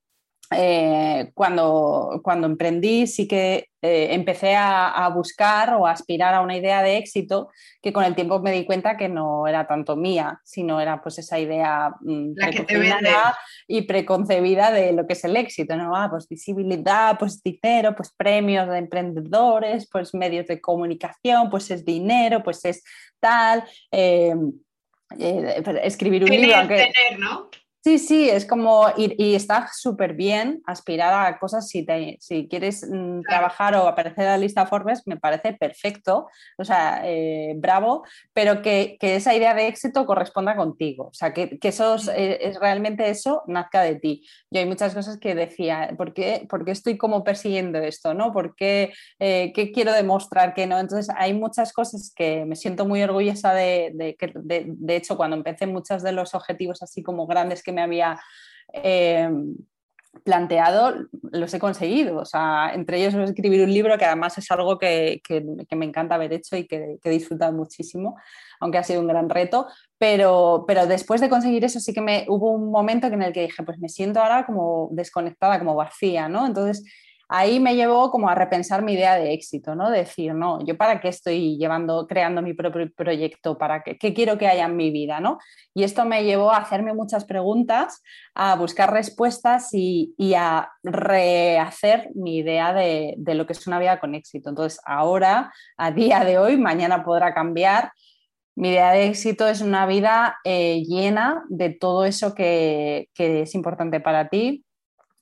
[0.52, 6.56] eh, cuando, cuando emprendí sí que eh, empecé a, buscar o a aspirar a una
[6.56, 10.40] idea de éxito que con el tiempo me di cuenta que no era tanto mía,
[10.44, 12.32] sino era pues esa idea mm,
[13.68, 15.94] y preconcebida de lo que es el éxito, ¿no?
[15.94, 21.84] Ah, pues visibilidad, pues dinero, pues premios de emprendedores, pues medios de comunicación, pues es
[21.84, 22.82] dinero, pues es
[23.20, 23.64] tal.
[23.92, 24.34] Eh,
[25.82, 26.68] escribir un libro.
[26.68, 27.50] Tener, ¿no?
[27.83, 31.87] Sí, sí, es como, y, está súper bien aspirar a cosas si,
[32.21, 37.01] si quieres mm, trabajar o aparecer en la lista Forbes, me parece perfecto, o sea,
[37.07, 42.38] eh, bravo, pero que, esa idea de éxito corresponda contigo, o sea, que, eso eh,
[42.43, 44.27] es, realmente eso nazca de ti.
[44.51, 48.12] Yo hay muchas cosas que decía, ¿por qué, estoy como persiguiendo esto?
[48.12, 48.31] ¿no?
[48.31, 50.79] ¿Por qué, eh, quiero demostrar que no?
[50.79, 55.66] Entonces, hay muchas cosas que me siento muy orgullosa de, de, de hecho, cuando empecé
[55.66, 58.20] muchos de los objetivos así como grandes que me había
[58.72, 59.28] eh,
[60.24, 62.18] planteado, los he conseguido.
[62.18, 65.22] O sea, entre ellos escribir un libro que además es algo que,
[65.70, 68.16] me encanta haber hecho y que, he disfrutado muchísimo,
[68.61, 69.66] aunque ha sido un gran reto.
[69.98, 73.42] Pero, pero después de conseguir eso sí que me hubo un momento en el que
[73.42, 76.46] dije, pues me siento ahora como desconectada, como vacía, ¿no?
[76.46, 76.85] Entonces
[77.33, 79.88] ahí me llevó como a repensar mi idea de éxito, ¿no?
[79.88, 84.37] Decir, no, yo para qué estoy llevando, creando mi propio proyecto, para qué, qué quiero
[84.37, 85.38] que haya en mi vida, ¿no?
[85.73, 88.03] Y esto me llevó a hacerme muchas preguntas,
[88.35, 94.16] a buscar respuestas y, a rehacer mi idea de, lo que es una vida con
[94.16, 94.49] éxito.
[94.49, 97.93] Entonces, ahora, a día de hoy, mañana podrá cambiar.
[98.57, 103.55] Mi idea de éxito es una vida eh, llena de todo eso que, que es
[103.55, 104.64] importante para ti,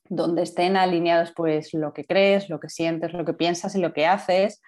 [0.09, 3.93] donde estén alineados pues lo que crees, lo que sientes, lo que piensas y lo
[3.93, 4.61] que haces.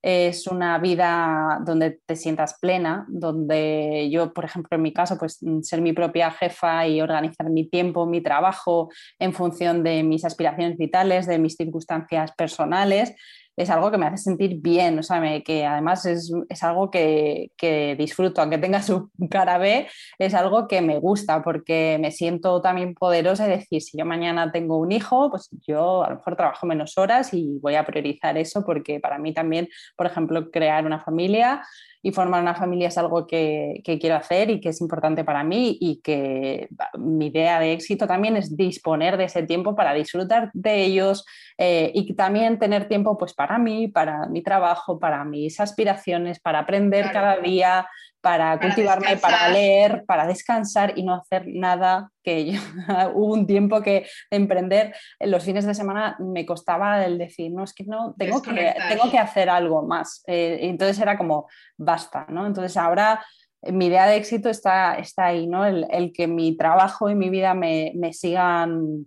[0.00, 5.40] Es una vida donde te sientas plena, donde yo, por ejemplo, en mi caso, pues
[5.62, 10.76] ser mi propia jefa y organizar mi tiempo, mi trabajo en función de mis aspiraciones
[10.76, 13.14] vitales, de mis circunstancias personales,
[13.58, 17.50] es algo que me hace sentir bien, o sea, que además es, algo que,
[17.98, 22.94] disfruto, aunque tenga su cara B, es algo que me gusta porque me siento también
[22.94, 26.66] poderosa de decir, si yo mañana tengo un hijo, pues yo a lo mejor trabajo
[26.66, 31.00] menos horas y voy a priorizar eso porque para mí también, por ejemplo, crear una
[31.00, 31.62] familia
[32.02, 35.76] y formar una familia es algo que, quiero hacer y que es importante para mí
[35.80, 40.84] y que mi idea de éxito también es disponer de ese tiempo para disfrutar de
[40.84, 41.24] ellos
[41.56, 46.60] eh, y también tener tiempo pues para mí, para mi trabajo, para mis aspiraciones, para
[46.60, 47.88] aprender cada día,
[48.20, 52.60] para, cultivarme, para leer, para descansar y no hacer nada que yo,
[53.14, 57.64] hubo un tiempo que emprender en los fines de semana me costaba el decir, no,
[57.64, 60.22] es que no, tengo, que, tengo que hacer algo más.
[60.26, 62.46] Eh, entonces era como, basta, ¿no?
[62.46, 63.24] Entonces ahora
[63.62, 65.64] eh, mi idea de éxito está, está ahí, ¿no?
[65.64, 69.06] El, que mi trabajo y mi vida me, sigan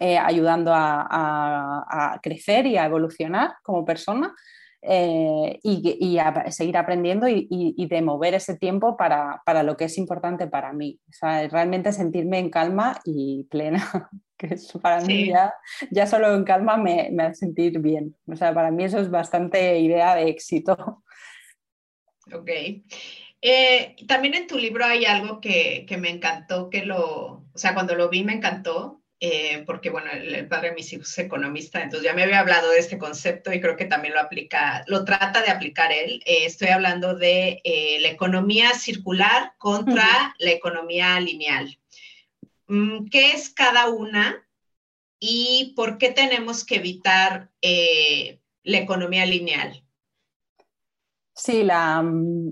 [0.00, 4.34] eh, ayudando a, crecer y a evolucionar como persona
[4.88, 10.46] eh, y, a seguir aprendiendo y, de mover ese tiempo para, lo que es importante
[10.46, 11.00] para mí.
[11.08, 13.80] O sea, realmente sentirme en calma y plena,
[14.36, 15.52] que eso para mí ya,
[15.90, 18.14] ya solo en calma me, me, hace sentir bien.
[18.26, 21.02] O sea, para mí eso es bastante idea de éxito.
[22.32, 22.50] Ok.
[23.42, 27.74] Eh, también en tu libro hay algo que, que me encantó, que lo, o sea,
[27.74, 31.82] cuando lo vi me encantó, eh, porque bueno, el, padre de mis hijos es economista,
[31.82, 35.04] entonces ya me había hablado de este concepto y creo que también lo aplica, lo
[35.04, 36.22] trata de aplicar él.
[36.26, 41.78] Eh, estoy hablando de eh, la economía circular contra la economía lineal.
[42.66, 44.46] Mm, ¿Qué es cada una
[45.18, 49.82] y por qué tenemos que evitar la economía lineal?
[51.34, 52.50] Sí, la, mm,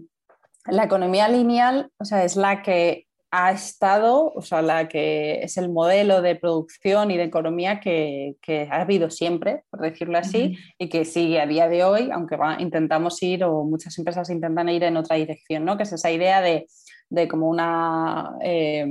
[0.67, 3.04] la economía lineal, o sea, es la que
[3.37, 8.37] ha estado, o sea, la que es el modelo de producción y de economía que,
[8.71, 13.21] ha habido siempre, por decirlo así, y que sigue a día de hoy, aunque intentamos
[13.25, 15.77] ir o muchas empresas intentan ir en otra dirección, ¿no?
[15.77, 16.69] Que es esa idea de,
[17.29, 18.37] como una...
[18.41, 18.87] Eh,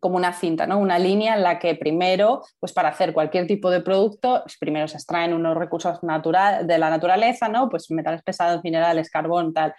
[0.00, 0.78] como una cinta, ¿no?
[0.78, 4.88] una línea en la que primero, pues para hacer cualquier tipo de producto, pues primero
[4.88, 7.68] se extraen unos recursos natural, de la naturaleza, ¿no?
[7.68, 9.74] pues metales pesados, minerales, carbón, tal.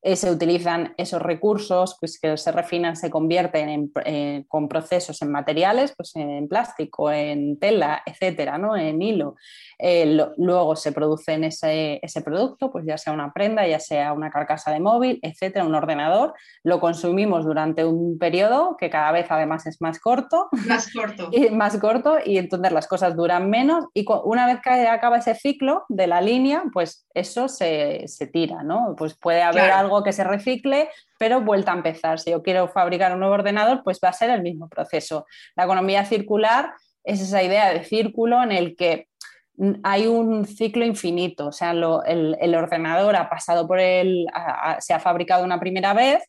[0.00, 5.20] Eh, se utilizan esos recursos pues, que se refinan, se convierten en, eh, con procesos
[5.22, 8.76] en materiales, pues en plástico, en tela, etcétera, ¿no?
[8.76, 9.34] en hilo.
[9.80, 14.30] Eh, luego se produce ese, ese, producto, pues ya sea una prenda, ya sea una
[14.30, 16.34] carcasa de móvil, etcétera, un ordenador.
[16.62, 20.48] Lo consumimos durante un periodo que cada vez además es más corto.
[20.66, 21.30] Más corto.
[21.38, 25.34] Y más corto y entonces las cosas duran menos y una vez que acaba ese
[25.34, 28.94] ciclo de la línea, pues eso se, se tira, ¿no?
[28.96, 32.20] Pues puede haber algo algo que se recicle, pero vuelta a empezar.
[32.20, 35.26] Si yo quiero fabricar un nuevo ordenador, pues va a ser el mismo proceso.
[35.56, 36.72] La economía circular
[37.02, 39.08] es esa idea de círculo en el que
[39.82, 44.26] hay un ciclo infinito, o sea, el, ordenador ha pasado por él,
[44.78, 46.22] se ha fabricado una primera vez,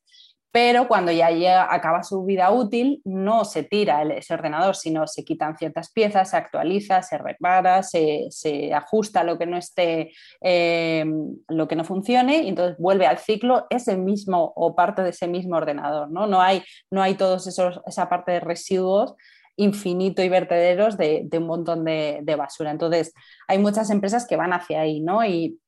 [0.51, 5.23] pero cuando ya llega, acaba su vida útil, no se tira ese ordenador, sino se
[5.23, 8.29] quitan ciertas piezas, se actualiza, se repara, se,
[8.73, 11.05] ajusta lo que no esté, eh,
[11.47, 15.27] lo que no funcione, y entonces vuelve al ciclo ese mismo o parte de ese
[15.27, 16.09] mismo ordenador.
[16.09, 19.15] No, no hay, no hay todos esos, esa parte de residuos
[19.55, 22.71] infinito y vertederos de, un montón de, de, basura.
[22.71, 23.13] Entonces,
[23.45, 25.25] hay muchas empresas que van hacia ahí, ¿no?
[25.25, 25.59] Y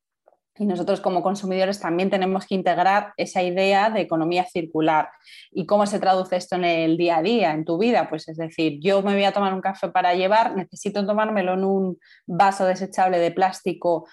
[0.58, 5.08] y nosotros como consumidores también tenemos que integrar esa idea de economía circular.
[5.50, 8.08] ¿Y cómo se traduce esto en el día a día, en tu vida?
[8.08, 11.64] Pues es decir, yo me voy a tomar un café para llevar, necesito tomármelo en
[11.64, 14.06] un vaso desechable de plástico,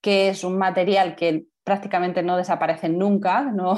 [0.00, 3.76] que es un material que prácticamente no desaparece nunca, no,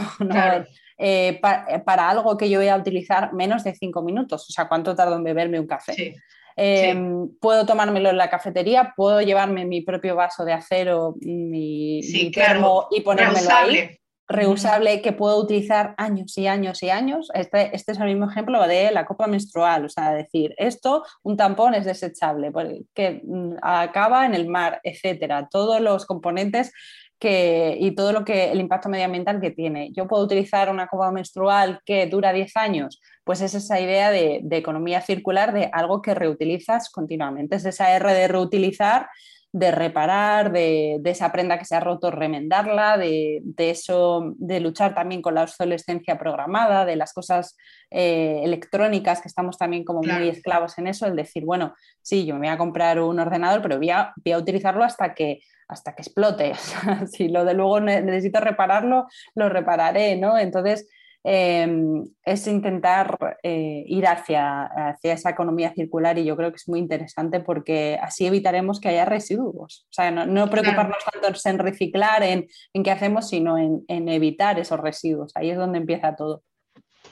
[0.97, 1.41] eh,
[1.85, 4.49] para algo que yo voy a utilizar menos de cinco minutos.
[4.49, 6.15] O sea, ¿cuánto tardo en beberme un café?
[6.57, 12.01] Em, puedo tomármelo en la cafetería, puedo llevarme mi propio vaso de acero, mi,
[12.33, 13.99] termo y ponérmelo ahí.
[14.27, 17.29] Reusable que puedo utilizar años y años y años.
[17.35, 21.37] Este, este, es el mismo ejemplo de la copa menstrual, o sea, decir, esto, un
[21.37, 22.51] tampón es desechable,
[22.95, 25.49] que mm, acaba en el mar, etcétera.
[25.51, 26.73] Todos los componentes
[27.19, 29.93] que, y todo lo que el impacto medioambiental que tiene.
[29.93, 34.43] Yo puedo utilizar una copa menstrual que dura 10 años, pues es esa idea de,
[34.51, 37.57] economía circular de algo que reutilizas continuamente.
[37.57, 39.09] Es esa R de reutilizar,
[39.55, 45.23] de reparar, de, esa prenda que se ha roto, remendarla, de, eso, de luchar también
[45.23, 47.57] con la obsolescencia programada, de las cosas
[47.89, 52.35] eh, electrónicas, que estamos también como muy esclavos en eso, el decir, bueno, sí, yo
[52.35, 55.39] me voy a comprar un ordenador, pero voy a, voy a utilizarlo hasta que
[55.69, 56.53] hasta que explote.
[57.13, 60.37] si lo de luego necesito repararlo, lo repararé, ¿no?
[60.37, 60.89] Entonces,
[61.25, 66.69] em, es intentar eh, ir hacia, hacia, esa economía circular y yo creo que es
[66.69, 69.87] muy interesante porque así evitaremos que haya residuos.
[69.91, 74.61] O sea, no, preocuparnos tanto en reciclar, en, en qué hacemos, sino en, en evitar
[74.61, 75.33] esos residuos.
[75.35, 76.43] Ahí es donde empieza todo.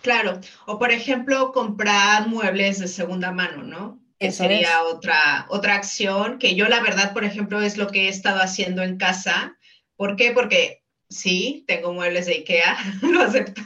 [0.02, 4.02] Claro, o por ejemplo, comprar muebles de segunda mano, ¿no?
[4.22, 8.08] que sería otra, otra acción, que yo la verdad, por ejemplo, es lo que he
[8.08, 9.56] estado haciendo en casa.
[9.96, 10.30] ¿Por qué?
[10.30, 13.60] Porque sí, tengo muebles de IKEA, lo acepto,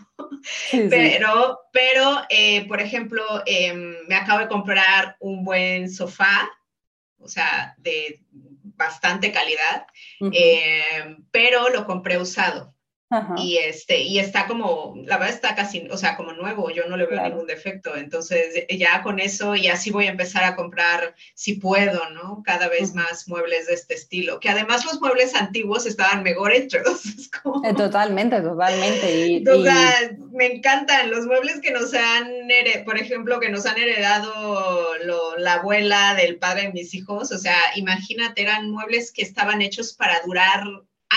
[0.91, 6.49] pero, pero eh, por ejemplo, em, me acabo de comprar un buen sofá,
[7.19, 9.87] o sea, de bastante calidad,
[10.21, 12.76] em, pero lo compré usado.
[13.37, 16.97] Y, este, y está como, la verdad está casi, o sea, como nuevo, yo no
[16.97, 17.97] le veo ningún defecto.
[17.97, 22.43] Entonces, ya con eso, y así voy a empezar a comprar, si puedo, ¿no?
[22.45, 24.41] Cada vez más muebles de este estilo.
[24.41, 27.03] Que además los muebles antiguos estaban mejor hechos.
[27.65, 29.27] Eh, totalmente, totalmente.
[29.27, 29.45] Y,
[30.33, 32.29] me encantan los muebles que nos han,
[32.85, 34.97] por ejemplo, que nos han heredado
[35.39, 37.31] la abuela del padre de mis hijos.
[37.33, 40.65] O sea, imagínate, eran muebles que estaban hechos para durar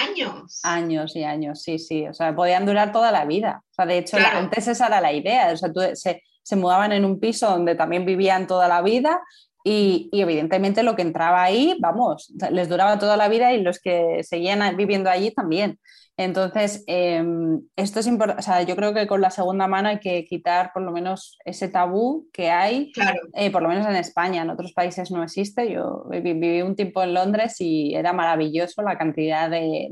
[0.08, 0.60] años.
[0.64, 2.08] Años y años, sí, sí.
[2.08, 3.64] O sea, podían durar toda la vida.
[3.72, 5.52] O sea, de hecho, antes esa era la idea.
[5.54, 9.22] O sea, se, se, mudaban en un piso donde también vivían toda la vida
[9.64, 13.80] y, y, evidentemente lo que entraba ahí, vamos, les duraba toda la vida y los
[13.80, 15.80] que seguían viviendo allí también.
[16.20, 20.02] Entonces, em, esto es importante, o sea, yo creo que con la segunda mano hay
[20.02, 22.92] que quitar por lo menos ese tabú que hay,
[23.36, 25.72] eh, por lo menos en España, en otros países no existe.
[25.72, 29.88] Yo viví un tiempo en Londres y era maravilloso la cantidad de,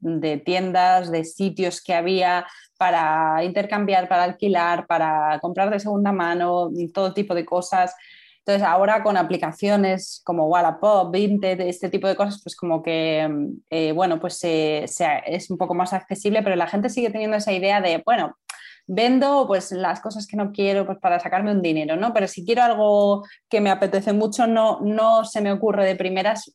[0.00, 6.68] de tiendas, de sitios que había para intercambiar, para alquilar, para comprar de segunda mano,
[6.92, 7.94] todo tipo de cosas.
[8.44, 13.28] Entonces, ahora con aplicaciones como Wallapop, Vinted, este tipo de cosas, pues como que,
[13.68, 17.80] eh, bueno, pues es un poco más accesible, pero la gente sigue teniendo esa idea
[17.80, 18.36] de, bueno,
[18.86, 22.12] vendo pues las cosas que no quiero pues para sacarme un dinero, ¿no?
[22.12, 26.54] Pero si quiero algo que me apetece mucho, no, no se me ocurre de primeras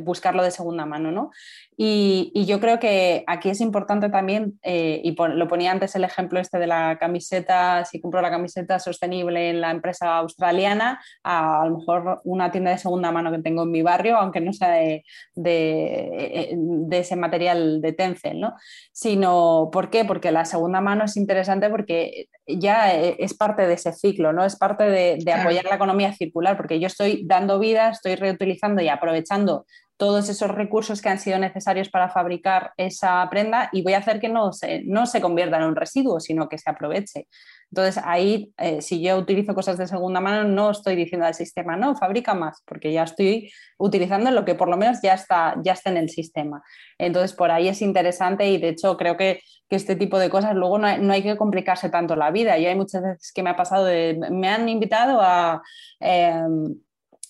[0.00, 1.30] buscarlo de segunda mano, ¿no?
[1.78, 6.40] Y, yo creo que aquí es importante también, eh, y lo ponía antes el ejemplo
[6.40, 11.78] este de la camiseta, si compro la camiseta sostenible en la empresa australiana, a, lo
[11.78, 15.04] mejor una tienda de segunda mano que tengo en mi barrio, aunque no sea de,
[15.34, 18.54] de, de ese material de Tencel, ¿no?
[18.92, 20.04] Sino, ¿por qué?
[20.04, 24.46] Porque la segunda mano es interesante porque ya es parte de ese ciclo, ¿no?
[24.46, 28.80] Es parte de, de apoyar la economía circular, porque yo estoy dando vida, estoy reutilizando
[28.80, 29.66] y aprovechando
[29.98, 34.20] todos esos recursos que han sido necesarios para fabricar esa prenda y voy a hacer
[34.20, 37.28] que no se, no se convierta en un residuo, sino que se aproveche.
[37.70, 41.76] Entonces, ahí, eh, si yo utilizo cosas de segunda mano, no estoy diciendo al sistema,
[41.76, 45.72] no, fabrica más, porque ya estoy utilizando lo que por lo menos ya está, ya
[45.72, 46.62] está en el sistema.
[46.98, 50.78] Entonces, por ahí es interesante y de hecho creo que, este tipo de cosas luego
[50.78, 52.56] no hay, que complicarse tanto la vida.
[52.56, 55.60] Y hay muchas veces que me ha pasado de, me han invitado a...
[55.98, 56.76] Em,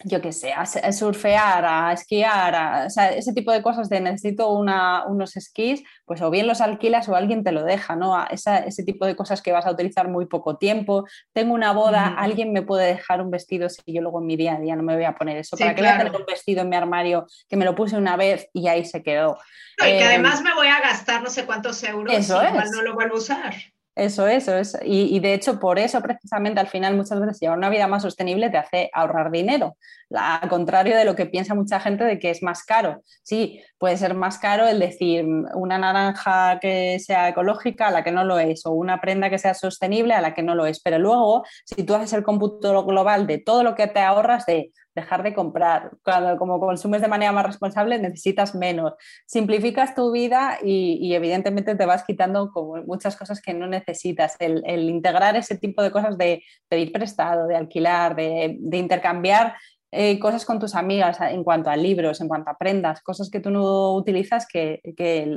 [0.04, 5.82] yo qué sé, a, surfear, a esquiar, ese tipo de cosas de necesito unos esquís,
[6.04, 8.16] pues o bien los alquilas o alguien te lo deja, ¿no?
[8.30, 11.06] ese tipo de cosas que vas a utilizar muy poco tiempo.
[11.32, 14.54] Tengo una boda, alguien me puede dejar un vestido si yo luego en mi día
[14.54, 15.56] a día no me voy a poner eso.
[15.56, 18.16] ¿Para qué voy a tener un vestido en mi armario que me lo puse una
[18.16, 19.38] vez y ahí se quedó?
[19.78, 22.70] y que em, además me voy a gastar no sé cuántos euros eso y igual
[22.70, 23.54] no lo vuelvo a usar.
[23.96, 24.76] Eso, eso es.
[24.84, 28.50] Y, de hecho, por eso precisamente al final muchas veces llevar una vida más sostenible
[28.50, 29.78] te hace ahorrar dinero.
[30.14, 33.02] Al contrario de lo que piensa mucha gente de que es más caro.
[33.22, 35.24] Sí, puede ser más caro el decir
[35.54, 39.38] una naranja que sea ecológica a la que no lo es, o una prenda que
[39.38, 40.80] sea sostenible a la que no lo es.
[40.80, 44.72] Pero luego, si tú haces el cómputo global de todo lo que te ahorras de
[44.96, 45.92] dejar de comprar.
[46.02, 48.94] Cuando como consumes de manera más responsable necesitas menos.
[49.26, 54.36] Simplificas tu vida y, evidentemente te vas quitando como muchas cosas que no necesitas.
[54.40, 59.54] El, integrar ese tipo de cosas de pedir prestado, de alquilar, de, intercambiar
[59.92, 63.40] eh, cosas con tus amigas en cuanto a libros, en cuanto a prendas, cosas que
[63.40, 64.80] tú no utilizas que,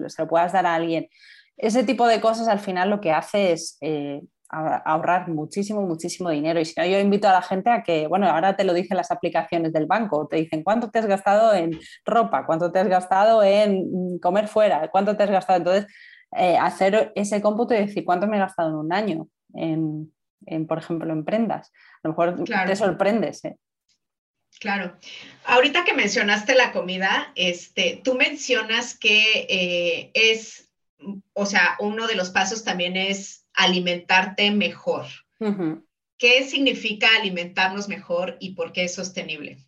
[0.08, 1.08] se lo puedas dar a alguien.
[1.58, 6.60] Ese tipo de cosas al final lo que hace es eh, ahorrar muchísimo, muchísimo dinero.
[6.60, 8.98] Y si no, yo invito a la gente a que, bueno, ahora te lo dicen
[8.98, 12.88] las aplicaciones del banco, te dicen cuánto te has gastado en ropa, cuánto te has
[12.88, 15.58] gastado en comer fuera, cuánto te has gastado.
[15.60, 15.88] Entonces,
[16.36, 20.12] eh, hacer ese cómputo y decir cuánto me he gastado en un año, en,
[20.68, 21.72] por ejemplo, en prendas.
[22.04, 23.46] A lo mejor te sorprendes.
[23.46, 23.56] ¿eh?
[24.60, 24.96] Claro.
[25.46, 30.69] Ahorita que mencionaste la comida, este, tú mencionas que eh, es,
[31.34, 35.06] o sea, uno de los pasos también es alimentarte mejor.
[36.18, 39.66] ¿Qué significa alimentarnos mejor y por qué es sostenible?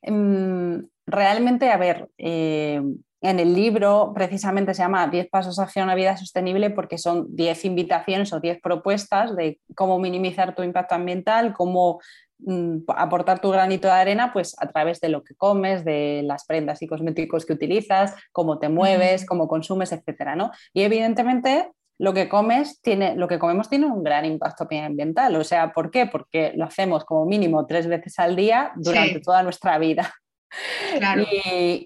[0.00, 2.80] Em, realmente, a ver, eh,
[3.24, 7.64] en el libro precisamente se llama 10 pasos hacia una vida sostenible porque son 10
[7.64, 12.00] invitaciones o 10 propuestas de cómo minimizar tu impacto ambiental, cómo
[12.40, 16.44] mm, aportar tu granito de arena pues a través de lo que comes, de las
[16.44, 20.50] prendas y cosméticos que utilizas, cómo te mueves, cómo consumes, etcétera, ¿no?
[20.74, 25.34] Y evidentemente lo que comes tiene, lo que comemos tiene un gran impacto ambiental.
[25.36, 26.04] O sea, ¿por qué?
[26.04, 30.12] Porque lo hacemos como mínimo tres veces al día durante toda nuestra vida.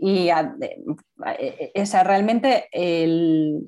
[0.00, 0.28] Y,
[1.28, 2.68] eh, esa, realmente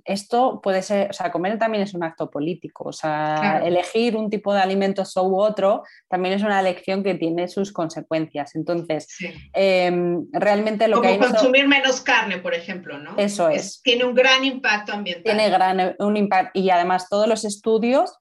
[0.05, 4.31] esto puede ser, o sea, comer también es un acto político, o sea, elegir un
[4.31, 8.55] tipo de alimentos u otro también es una elección que tiene sus consecuencias.
[8.55, 9.09] Entonces,
[9.53, 13.17] em, realmente lo Como que consumir menos carne, por ejemplo, ¿no?
[13.17, 13.81] Eso es.
[13.83, 15.25] Tiene un gran impacto ambiental.
[15.25, 18.13] Tiene gran, un impacto y además todos los estudios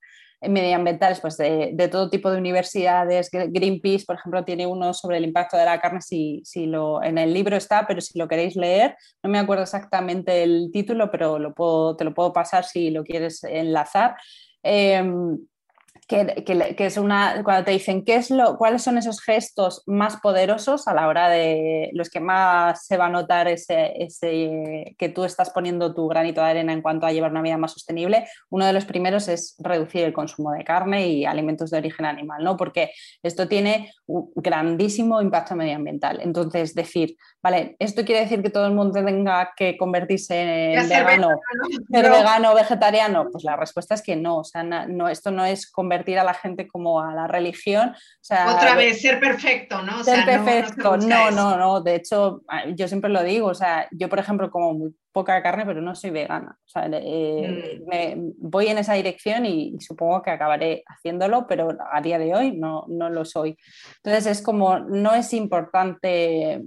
[0.42, 3.30] medioambientales pues de, todo tipo de universidades.
[3.32, 7.18] Greenpeace, por ejemplo, tiene uno sobre el impacto de la carne, si, si lo, en
[7.18, 11.40] el libro está, pero si lo queréis leer, no me acuerdo exactamente el título, pero
[11.40, 14.16] lo puedo, te lo puedo pasar si lo quieres enlazar.
[14.64, 15.38] Em,
[16.08, 20.88] que, es una, cuando te dicen qué es lo, cuáles son esos gestos más poderosos
[20.88, 25.24] a la hora de los que más se va a notar ese, ese, que tú
[25.24, 28.66] estás poniendo tu granito de arena en cuanto a llevar una vida más sostenible, uno
[28.66, 32.58] de los primeros es reducir el consumo de carne y alimentos de origen animal, ¿no?
[32.58, 36.20] Porque esto tiene un grandísimo impacto medioambiental.
[36.22, 41.30] Entonces, decir, vale, esto quiere decir que todo el mundo tenga que convertirse en vegano,
[41.90, 45.46] ser vegano o vegetariano, pues la respuesta es que no, o sea, no, esto no
[45.46, 47.96] es convertir a la gente como a la religión.
[48.30, 50.04] Otra vez, ser perfecto, ¿no?
[50.04, 52.42] ser perfecto, no, no, no, de hecho,
[52.76, 55.96] yo siempre lo digo, o sea, yo por ejemplo como muy poca carne, pero no
[55.96, 56.58] soy vegana.
[56.66, 57.88] O sea, eh, mm.
[57.88, 62.58] me, voy en esa dirección y, supongo que acabaré haciéndolo, pero a día de hoy
[62.58, 63.58] no, no lo soy.
[64.04, 66.62] Entonces es como, no es importante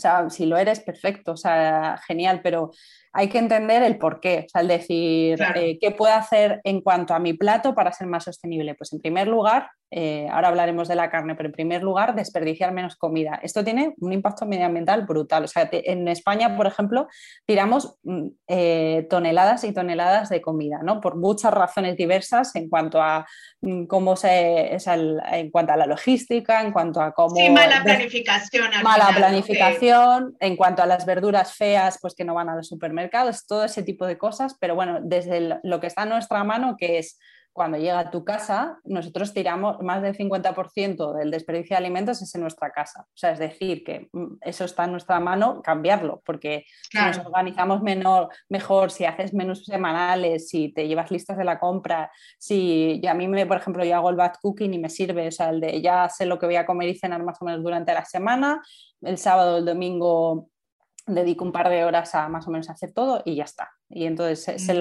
[0.00, 2.70] O sea, si lo eres, perfecto, o sea, genial, pero
[3.12, 6.80] hay que entender el por qué, o sea, el decir, eh, ¿qué puedo hacer en
[6.80, 8.74] cuanto a mi plato para ser más sostenible?
[8.74, 12.72] Pues en primer lugar, eh, ahora hablaremos de la carne, pero en primer lugar, desperdiciar
[12.72, 13.40] menos comida.
[13.42, 15.44] Esto tiene un impacto medioambiental brutal.
[15.44, 17.08] O sea, en España, por ejemplo,
[17.44, 21.00] tiramos mm, eh, toneladas y toneladas de comida, ¿no?
[21.00, 23.26] Por muchas razones diversas en cuanto a
[23.62, 27.34] mm, cómo se, en cuanto a la logística, en cuanto a cómo...
[27.34, 28.70] Sí, mala planificación.
[28.84, 33.46] mala planificación, en cuanto a las verduras feas, pues que no van a los supermercados,
[33.46, 36.98] todo ese tipo de cosas, pero bueno, desde lo que está en nuestra mano, que
[36.98, 37.18] es
[37.52, 42.34] cuando llega a tu casa, nosotros tiramos más del 50% del desperdicio de alimentos es
[42.34, 43.02] en nuestra casa.
[43.08, 47.18] O sea, es decir, que mm, eso está en nuestra mano cambiarlo, porque si nos
[47.18, 47.82] organizamos
[48.48, 53.26] mejor, si haces menús semanales, si te llevas listas de la compra, si a mí,
[53.26, 55.80] me, por ejemplo, yo hago el bad cooking y me sirve, o sea, el de
[55.82, 58.62] ya sé lo que voy a comer y cenar más o menos durante la semana,
[59.02, 60.49] el sábado, el domingo
[61.10, 63.70] dedico un par de horas a más o menos hacer todo y ya está.
[63.88, 64.78] Y entonces mm.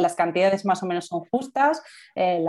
[0.00, 1.82] las cantidades más o menos son justas,
[2.14, 2.44] eh,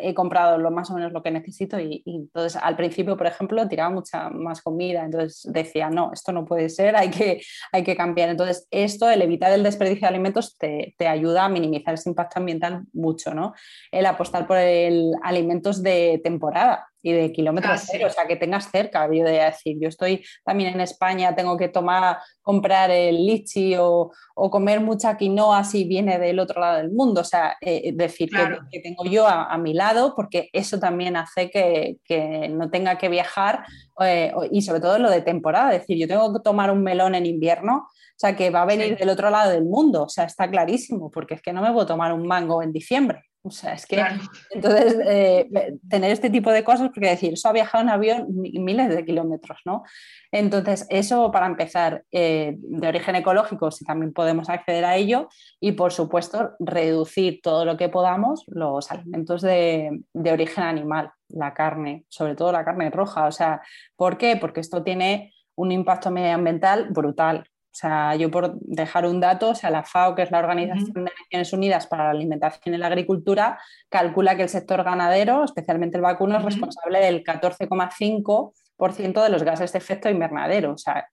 [0.00, 3.66] he comprado lo más o menos lo que necesito y, entonces al principio, por ejemplo,
[3.68, 7.40] tiraba mucha más comida, entonces decía, no, esto no puede ser, hay que,
[7.72, 8.28] hay que cambiar.
[8.28, 12.38] Entonces esto, el evitar el desperdicio de alimentos, te, te ayuda a minimizar ese impacto
[12.38, 13.54] ambiental mucho, ¿no?
[13.90, 18.36] El apostar por el alimentos de temporada y de kilómetros ah, cero, o sea, que
[18.36, 19.06] tengas cerca.
[19.06, 24.12] Yo de decir, yo estoy también en España, tengo que tomar, comprar el lichi o,
[24.34, 27.22] o comer mucha quinoa si viene del otro lado del mundo.
[27.22, 28.28] O sea, eh, decir
[28.70, 33.08] que, tengo yo a, mi lado, porque eso también hace que, que no tenga que
[33.08, 33.64] viajar
[34.04, 35.72] eh, y sobre todo lo de temporada.
[35.72, 38.66] Es decir, yo tengo que tomar un melón en invierno, o sea, que va a
[38.66, 40.04] venir del otro lado del mundo.
[40.04, 43.27] O sea, está clarísimo, porque es que no me puedo tomar un mango en diciembre.
[43.48, 44.04] O sea, es que
[44.50, 45.48] entonces eh,
[45.88, 49.60] tener este tipo de cosas, porque decir, eso ha viajado en avión miles de kilómetros,
[49.64, 49.82] ¿no?
[50.30, 55.28] Entonces, eso para empezar, eh, de origen ecológico, si también podemos acceder a ello,
[55.60, 61.54] y por supuesto, reducir todo lo que podamos los alimentos de, de origen animal, la
[61.54, 63.26] carne, sobre todo la carne roja.
[63.26, 63.60] O sea,
[63.96, 64.36] ¿por qué?
[64.36, 67.48] Porque esto tiene un impacto medioambiental brutal.
[67.70, 71.04] O sea, yo por dejar un dato, o sea, la FAO, que es la Organización
[71.04, 73.58] de Naciones Unidas para la Alimentación y la Agricultura,
[73.88, 79.72] calcula que el sector ganadero, especialmente el vacuno, es responsable del 14,5% de los gases
[79.72, 80.72] de efecto invernadero.
[80.72, 81.08] O sea,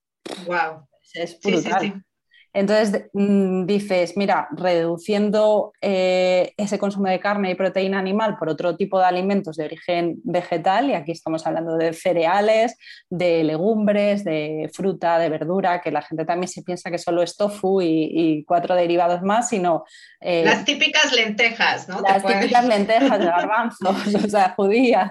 [0.46, 0.88] wow.
[1.14, 2.04] es brutal.
[2.56, 8.78] Entonces mm, dices, mira, reduciendo eh, ese consumo de carne y proteína animal por otro
[8.78, 12.78] tipo de alimentos de origen vegetal, y aquí estamos hablando de cereales,
[13.10, 17.36] de legumbres, de fruta, de verdura, que la gente también se piensa que solo es
[17.36, 19.84] tofu y, cuatro derivados más, sino...
[20.18, 22.00] Eh, las típicas lentejas, ¿no?
[22.00, 25.10] Las típicas lentejas de garbanzos, o sea, judías,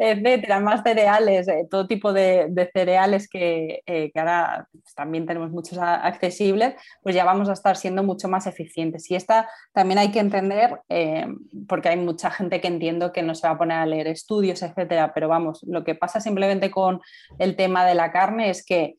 [0.00, 6.74] etcétera, más cereales, eh, todo tipo de, cereales que, que ahora también tenemos muchos accesibles
[7.02, 9.10] pues ya vamos a estar siendo mucho más eficientes.
[9.10, 11.26] Y esta también hay que entender, eh,
[11.68, 14.62] porque hay mucha gente que entiendo que no se va a poner a leer estudios,
[14.62, 17.00] etcétera, pero vamos, lo que pasa simplemente con
[17.38, 18.98] el tema de la carne es que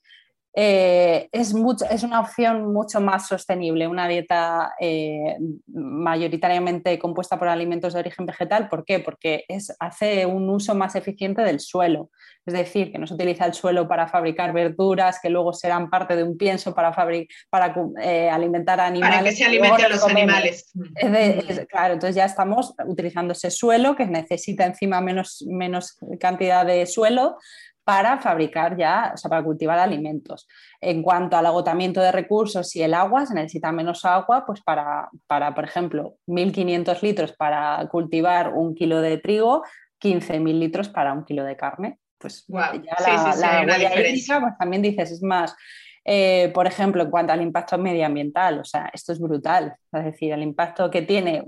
[0.60, 1.54] eh, es,
[1.92, 5.38] es, una opción mucho más sostenible, una dieta eh,
[5.68, 8.68] mayoritariamente compuesta por alimentos de origen vegetal.
[8.68, 9.00] ¿Por qué?
[9.00, 12.10] Porque es, hace un uso más eficiente del suelo.
[12.44, 16.16] Es decir, que no se utiliza el suelo para fabricar verduras que luego serán parte
[16.16, 16.92] de un pienso para,
[17.52, 19.16] para eh, alimentar animales.
[19.16, 20.72] Para que se alimenten los animales.
[21.70, 27.38] claro, entonces ya estamos utilizando ese suelo que necesita encima menos, menos cantidad de suelo
[27.88, 30.46] para fabricar ya, o sea, para cultivar alimentos.
[30.82, 35.08] En cuanto al agotamiento de recursos y el agua, se necesita menos agua, pues para,
[35.26, 39.64] para por ejemplo, 1.500 litros para cultivar un kilo de trigo,
[40.02, 41.98] 15.000 litros para un kilo de carne.
[42.18, 45.56] Pues ya la, pues también dices, es más,
[46.10, 49.76] eh, por ejemplo, en cuanto al impacto medioambiental, o sea, esto es brutal.
[49.92, 51.44] Es decir, el impacto que tiene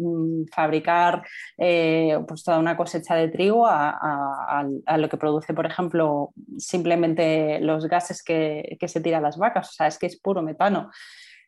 [0.54, 1.26] fabricar
[1.58, 4.66] eh, pues toda una cosecha de trigo a,
[4.98, 9.70] lo que produce, por ejemplo, simplemente los gases que, se tiran las vacas.
[9.70, 10.92] O sea, es que es puro metano.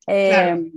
[0.08, 0.72] Eh,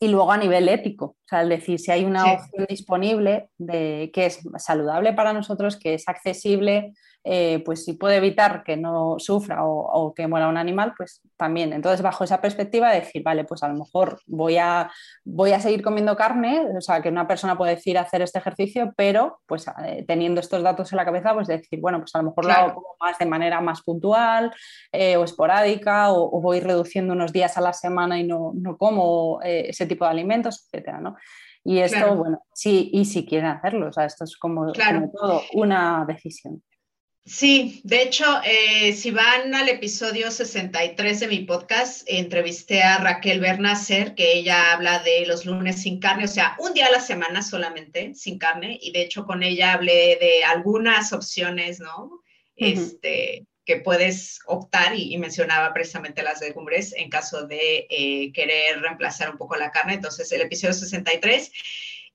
[0.00, 4.10] y luego a nivel ético, o sea, es decir, si hay una opción disponible de,
[4.12, 6.92] que es saludable para nosotros, que es accesible,
[7.24, 11.72] eh, pues si puede evitar que no sufra o, que muera un animal, pues también.
[11.72, 14.90] Entonces, bajo esa perspectiva, decir, vale, pues a lo mejor voy a,
[15.24, 18.92] voy a seguir comiendo carne, o sea, que una persona puede decir hacer este ejercicio,
[18.96, 22.24] pero pues eh, teniendo estos datos en la cabeza, pues decir, bueno, pues a lo
[22.24, 24.52] mejor lo hago más de manera más puntual
[24.90, 29.38] eh, o esporádica, o, voy reduciendo unos días a la semana y no, no como
[29.42, 31.16] ese tipo de alimentos, etcétera, ¿no?
[31.64, 35.42] Y esto, bueno, sí, y si quieren hacerlo, o sea, esto es como, como todo,
[35.52, 36.60] una decisión.
[37.24, 43.38] Sí, de hecho, eh, si van al episodio 63 de mi podcast, entrevisté a Raquel
[43.38, 46.98] Bernacer, que ella habla de los lunes sin carne, o sea, un día a la
[46.98, 52.22] semana solamente sin carne, y de hecho con ella hablé de algunas opciones, ¿no?
[52.56, 59.30] Este, que puedes optar y, mencionaba precisamente las legumbres en caso de eh, querer reemplazar
[59.30, 59.94] un poco la carne.
[59.94, 61.52] Entonces, el episodio 63.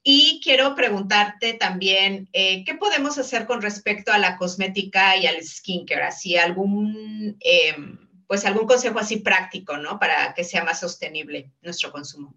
[0.03, 5.43] Y quiero preguntarte también, eh, ¿qué podemos hacer con respecto a la cosmética y al
[5.43, 6.03] skincare?
[6.03, 9.99] Así algún, em, pues algún consejo así práctico, ¿no?
[9.99, 12.35] Para que sea más sostenible nuestro consumo.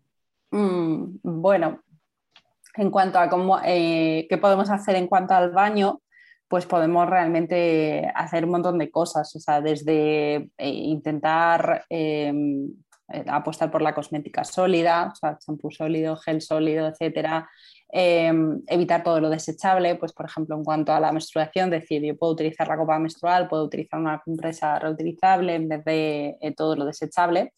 [0.50, 1.82] Mm, bueno,
[2.74, 6.00] en cuanto a cómo, eh, qué podemos hacer en cuanto al baño,
[6.48, 12.74] pues podemos realmente hacer un montón de cosas, o sea, desde eh, intentar em, eh,
[13.26, 17.48] apostar por la cosmética sólida, o sea, champú sólido, gel sólido, etcétera.
[17.92, 22.16] Em, evitar todo lo desechable, pues por ejemplo en cuanto a la menstruación, decir yo
[22.16, 26.76] puedo utilizar la copa menstrual, puedo utilizar una compresa reutilizable en vez de eh, todo
[26.76, 27.52] lo desechable.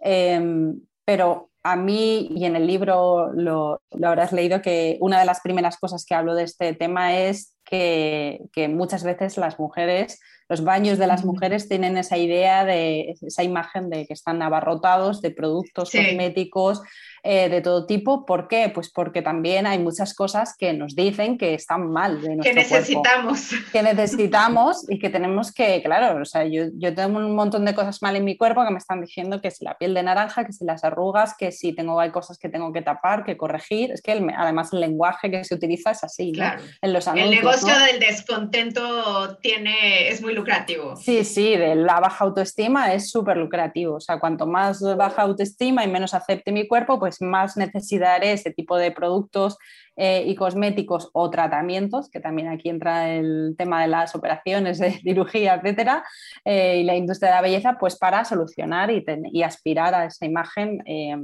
[0.00, 5.26] Em, pero a mí y en el libro lo, lo, habrás leído que una de
[5.26, 10.18] las primeras cosas que hablo de este tema es que, que muchas veces las mujeres
[10.48, 15.20] los baños de las mujeres tienen esa idea de esa imagen de que están abarrotados
[15.20, 16.80] de productos cosméticos
[17.22, 18.24] eh, de todo tipo.
[18.24, 18.70] ¿Por qué?
[18.74, 23.50] Pues porque también hay muchas cosas que nos dicen que están mal de Que necesitamos.
[23.72, 27.74] Que necesitamos y que tenemos que, claro, o sea, yo, yo, tengo un montón de
[27.74, 30.46] cosas mal en mi cuerpo que me están diciendo que si la piel de naranja,
[30.46, 33.90] que si las arrugas, que si tengo, hay cosas que tengo que tapar, que corregir.
[33.90, 36.32] Es que además el lenguaje que se utiliza es así,
[36.80, 40.96] En los anuncios, el negocio del descontento tiene, es muy lucrativo.
[40.96, 43.96] Sí, sí, de la baja autoestima es súper lucrativo.
[43.96, 48.32] O sea, cuanto más baja autoestima y menos acepte mi cuerpo, pues más necesidad de
[48.32, 49.56] ese tipo de productos
[49.96, 54.92] eh, y cosméticos o tratamientos, que también aquí entra el tema de las operaciones de
[55.02, 56.04] cirugía, etcétera,
[56.44, 60.82] eh, y la industria de la belleza, pues para solucionar y, aspirar a esa imagen.
[60.86, 61.16] Eh,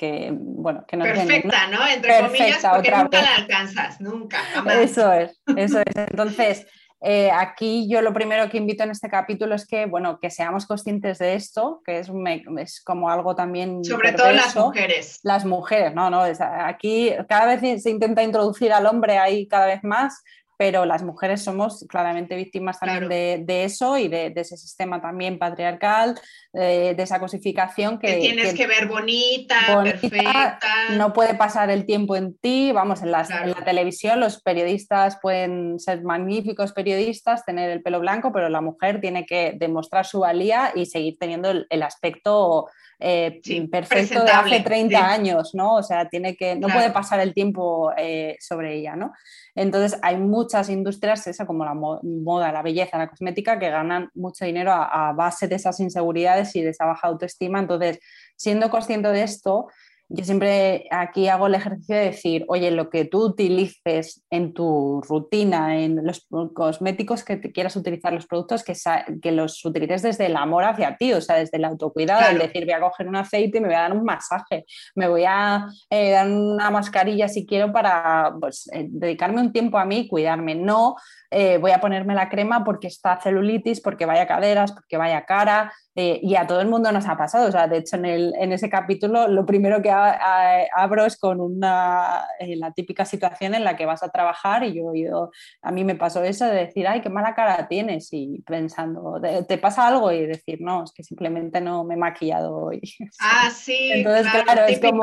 [0.00, 1.86] que, bueno, que no Perfecta, ¿no?
[1.86, 4.38] Entre comillas, porque nunca la alcanzas, nunca.
[4.80, 5.94] Eso es, eso es.
[5.94, 6.66] Entonces,
[7.02, 10.64] eh, aquí yo lo primero que invito en este capítulo es que, bueno, que seamos
[10.64, 12.10] conscientes de esto, que es,
[12.58, 13.84] es como algo también...
[13.84, 15.20] Sobre todo las mujeres.
[15.22, 16.22] Las mujeres, no, no,
[16.64, 20.24] aquí cada vez se intenta introducir al hombre ahí cada vez más,
[20.60, 26.20] pero las mujeres somos claramente víctimas también de, eso y de, ese sistema también patriarcal,
[26.52, 30.60] de, esa cosificación que, tienes que, ver bonita, perfecta.
[30.98, 33.24] No puede pasar el tiempo en ti, vamos, en, la
[33.64, 39.24] televisión los periodistas pueden ser magníficos periodistas, tener el pelo blanco, pero la mujer tiene
[39.24, 42.66] que demostrar su valía y seguir teniendo el aspecto
[43.00, 43.40] eh,
[43.70, 45.76] perfecto de hace 30 años, ¿no?
[45.76, 49.12] O sea, tiene que, no puede pasar el tiempo eh, sobre ella, ¿no?
[49.54, 54.44] Entonces, hay muchas industrias, esa como la moda, la belleza, la cosmética, que ganan mucho
[54.44, 57.58] dinero a base de esas inseguridades y de esa baja autoestima.
[57.58, 57.98] Entonces,
[58.36, 59.68] siendo consciente de esto,
[60.12, 65.00] yo siempre aquí hago el ejercicio de decir, oye, lo que tú utilices en tu
[65.02, 68.74] rutina, en los cosméticos que te quieras utilizar, los productos, que,
[69.22, 72.64] que los utilices desde el amor hacia ti, o sea, desde el autocuidado, es decir,
[72.64, 74.64] voy a coger un aceite y me voy a dar un masaje,
[74.96, 79.78] me voy a eh, dar una mascarilla si quiero para pues, eh, dedicarme un tiempo
[79.78, 80.56] a mí y cuidarme.
[80.56, 80.96] No
[81.30, 85.72] eh, voy a ponerme la crema porque está celulitis, porque vaya caderas, porque vaya cara,
[85.96, 87.48] eh, y a todo el mundo nos ha pasado.
[87.48, 91.40] O sea, de hecho, en, el, en ese capítulo lo primero que abro es con
[91.40, 95.30] una, eh, la típica situación en la que vas a trabajar y yo he oído,
[95.62, 99.58] a mí me pasó eso de decir, ay, qué mala cara tienes y pensando, ¿te
[99.58, 100.12] pasa algo?
[100.12, 102.80] Y decir, no, es que simplemente no me he maquillado hoy.
[103.20, 103.90] Ah, sí.
[103.94, 105.02] Entonces, claro, es como...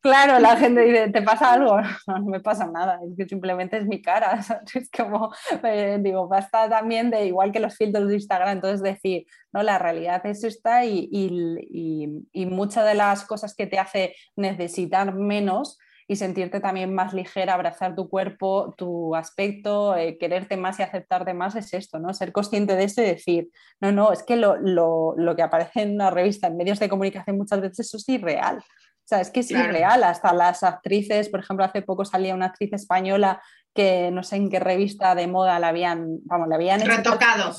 [0.00, 1.80] Claro, la gente dice, ¿te pasa algo?
[1.80, 1.88] No,
[2.20, 4.38] no me pasa nada, es que simplemente es mi cara.
[4.74, 5.32] Es como,
[5.64, 9.78] eh, digo, basta también de igual que los filtros de Instagram, entonces decir, no, la
[9.78, 15.78] realidad es esta y, y, y, muchas de las cosas que te hace necesitar menos
[16.06, 21.34] y sentirte también más ligera, abrazar tu cuerpo, tu aspecto, eh, quererte más y aceptarte
[21.34, 22.14] más es esto, ¿no?
[22.14, 25.82] Ser consciente de esto y decir, no, no, es que lo, lo, lo que aparece
[25.82, 28.62] en una revista, en medios de comunicación muchas veces eso es irreal.
[29.08, 30.04] O sea, es que es irreal.
[30.04, 33.40] Hasta las actrices, por ejemplo, hace poco salía una actriz española
[33.74, 37.54] que no sé en qué revista de moda la habían, vamos, la habían retocado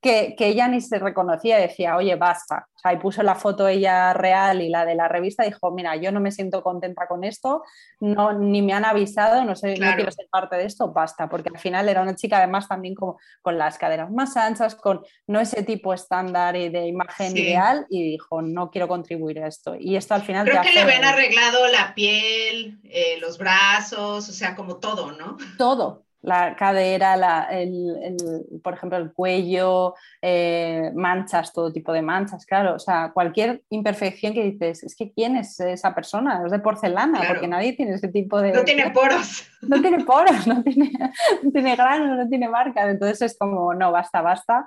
[0.00, 2.66] que, ella ni se reconocía, decía, oye, basta.
[2.74, 5.96] O sea, y puso la foto ella real y la de la revista, dijo, mira,
[5.96, 7.62] yo no me siento contenta con esto,
[8.00, 11.48] no, ni me han avisado, no sé, no quiero ser parte de esto, basta, porque
[11.48, 15.40] al final era una chica además también como con las caderas más anchas, con no
[15.40, 19.74] ese tipo estándar y de imagen ideal, y dijo, no quiero contribuir a esto.
[19.78, 20.46] Y esto al final...
[20.46, 25.36] Creo que le ven arreglado la piel, eh, los brazos, o sea, como todo, ¿no?
[25.58, 28.16] Todo, la cadera, el,
[28.60, 32.74] por ejemplo, el cuello, eh, manchas, todo tipo de manchas, claro.
[32.74, 36.42] O sea, cualquier imperfección que dices, es que ¿quién es esa persona?
[36.44, 38.52] Es de porcelana, porque nadie tiene ese tipo de...
[38.52, 39.48] No tiene poros.
[39.62, 40.90] No tiene poros, no tiene,
[41.44, 42.90] no tiene granos, no tiene marcas.
[42.90, 44.66] Entonces es como, no, basta, basta.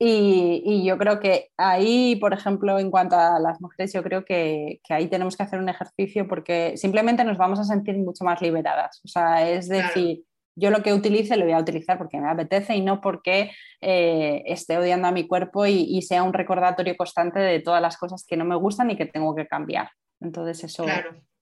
[0.00, 4.24] Y, y, yo creo que ahí, por ejemplo, en cuanto a las mujeres, yo creo
[4.24, 8.24] que, que, ahí tenemos que hacer un ejercicio porque simplemente nos vamos a sentir mucho
[8.24, 9.00] más liberadas.
[9.04, 10.24] O sea, es decir
[10.56, 14.42] yo lo que utilice lo voy a utilizar porque me apetece y no porque eh,
[14.46, 18.36] esté odiando a mi cuerpo y, sea un recordatorio constante de todas las cosas que
[18.36, 19.90] no me gustan y que tengo que cambiar.
[20.20, 20.86] Entonces eso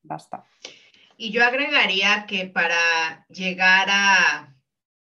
[0.03, 0.45] basta.
[1.17, 4.53] Y yo agregaría que para llegar a,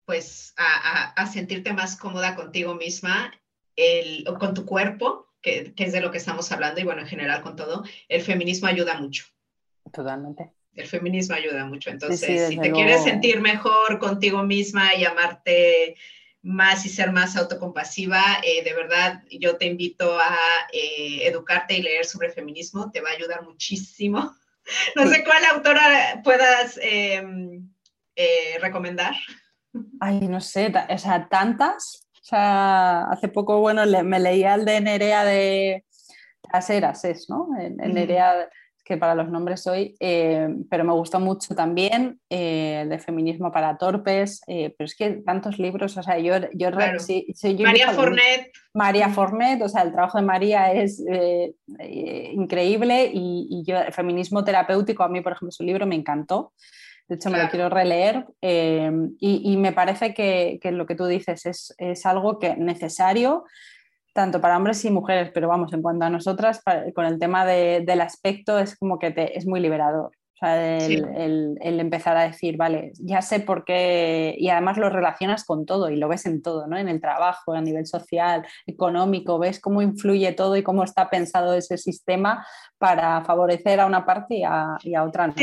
[0.04, 3.32] pues, a, sentirte más cómoda contigo misma
[3.74, 7.02] el, o con tu cuerpo, que, que es de lo que estamos hablando y bueno,
[7.02, 9.24] en general con todo, el feminismo ayuda mucho.
[9.92, 11.90] Totalmente el feminismo ayuda mucho.
[11.90, 15.96] Entonces, si te quieres sentir mejor contigo misma y amarte
[16.42, 20.36] más y ser más autocompasiva, eh, de verdad yo te invito a
[20.72, 24.34] eh, educarte y leer sobre feminismo, te va a ayudar muchísimo.
[24.96, 27.68] No sé cuál autora puedas em,
[28.16, 29.14] eh, recomendar.
[30.00, 32.08] Ay, no sé, o sea, tantas.
[32.14, 35.84] O sea, hace poco, bueno, me leía el de Nerea de
[36.50, 37.48] las eras, es, ¿no?
[37.58, 38.48] Nerea
[38.84, 43.78] que para los nombres soy, eh, pero me gustó mucho también eh, de feminismo para
[43.78, 46.34] torpes, eh, pero es que tantos libros, o sea, yo...
[46.52, 48.52] yo, María Fornet.
[48.74, 51.02] María Fornet, o sea, el trabajo de María es
[52.32, 56.52] increíble y, yo, el feminismo terapéutico, a mí, por ejemplo, su libro me encantó.
[57.08, 61.46] De hecho, me lo quiero releer y, me parece que, que, lo que tú dices
[61.46, 63.44] es, es algo que necesario
[64.14, 66.62] tanto para hombres y mujeres, pero vamos, en cuanto a nosotras,
[66.94, 70.12] con el tema del aspecto es como que te, es muy liberador.
[70.34, 75.44] O sea, el, empezar a decir, vale, ya sé por qué, y además lo relacionas
[75.44, 76.78] con todo y lo ves en todo, ¿no?
[76.78, 81.54] En el trabajo, a nivel social, económico, ves cómo influye todo y cómo está pensado
[81.54, 82.46] ese sistema
[82.78, 85.34] para favorecer a una parte y a, otra no.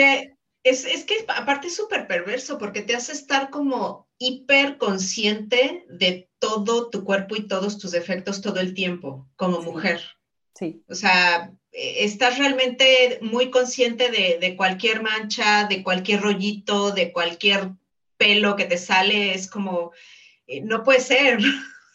[0.64, 6.31] Es, es que aparte es súper perverso porque te hace estar como hiper consciente de
[6.42, 10.02] todo tu cuerpo y todos tus defectos todo el tiempo como mujer.
[10.56, 10.84] Sí.
[10.90, 17.14] O sea, e, estás realmente muy consciente de, de, cualquier mancha, de cualquier rollito, de
[17.14, 17.70] cualquier
[18.18, 19.34] pelo que te sale.
[19.36, 19.92] Es como,
[20.48, 21.40] eh, no puede ser.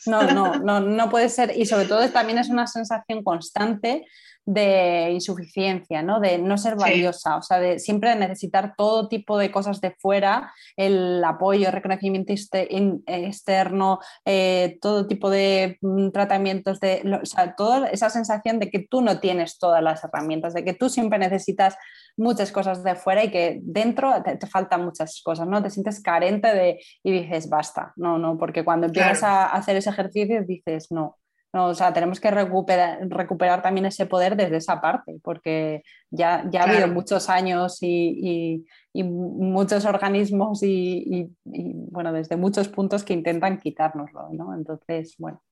[0.07, 1.53] No, no, no, no puede ser.
[1.57, 4.07] Y sobre todo también es una sensación constante
[4.47, 6.21] de insuficiencia, ¿no?
[6.21, 10.53] de no ser valiosa, o sea, de siempre necesitar todo tipo de cosas de fuera,
[10.77, 17.89] el apoyo, el reconocimiento externo, eh, todo tipo de mm, tratamientos, de, o sea, toda
[17.89, 21.77] esa sensación de que tú no tienes todas las herramientas, de que tú siempre necesitas
[22.17, 25.61] muchas cosas de fuera y que dentro te, faltan muchas cosas, ¿no?
[25.61, 29.91] Te sientes carente de y dices, basta, no, no, porque cuando empiezas a hacer ese
[29.91, 31.17] ejercicio dices, no,
[31.65, 36.63] o sea, tenemos que recuperar, recuperar también ese poder desde esa parte, porque ya, ya
[36.63, 44.29] ha habido muchos años y, muchos organismos y, bueno, desde muchos puntos que intentan quitárnoslo,
[44.33, 44.55] ¿no?
[44.55, 45.43] Entonces, bueno,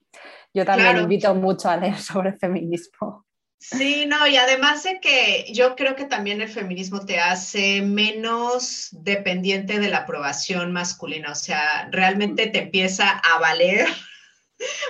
[0.53, 3.25] yo también invito mucho a leer sobre feminismo.
[3.59, 8.89] Sí, no, y además de que yo creo que también el feminismo te hace menos
[8.93, 13.89] dependiente de la aprobación masculina, o sea, realmente te empieza a valer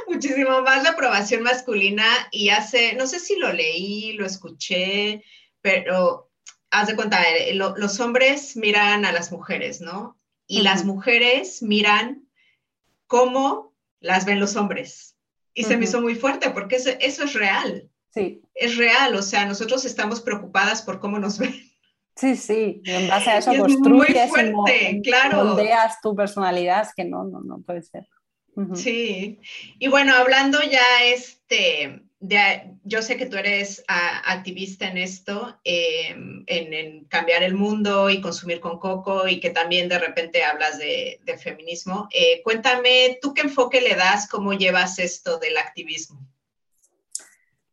[0.09, 5.25] muchísimo más la aprobación masculina y hace, no sé si lo leí, lo escuché,
[5.61, 6.31] pero
[6.71, 10.19] haz de cuenta, eh, los hombres miran a las mujeres, ¿no?
[10.47, 12.29] Y las mujeres miran
[13.07, 15.17] cómo las ven los hombres.
[15.55, 17.89] Y se me hizo muy fuerte porque eso, es real.
[18.11, 18.43] Sí.
[18.55, 21.55] Es real, o sea, nosotros estamos preocupadas por cómo nos ven.
[22.17, 25.45] Sí, sí, en base a eso construyes, muy fuerte, claro.
[25.45, 28.07] moldeas tu personalidad, que no, no, no puede ser.
[28.75, 29.41] Sí,
[29.79, 36.45] y bueno, hablando ya este, de, yo sé que tú eres activista en esto, em,
[36.47, 41.21] en, cambiar el mundo y consumir con coco y que también de repente hablas de,
[41.43, 42.09] feminismo.
[42.13, 44.29] Eh, cuéntame, ¿tú qué enfoque le das?
[44.29, 46.25] ¿Cómo llevas esto del activismo?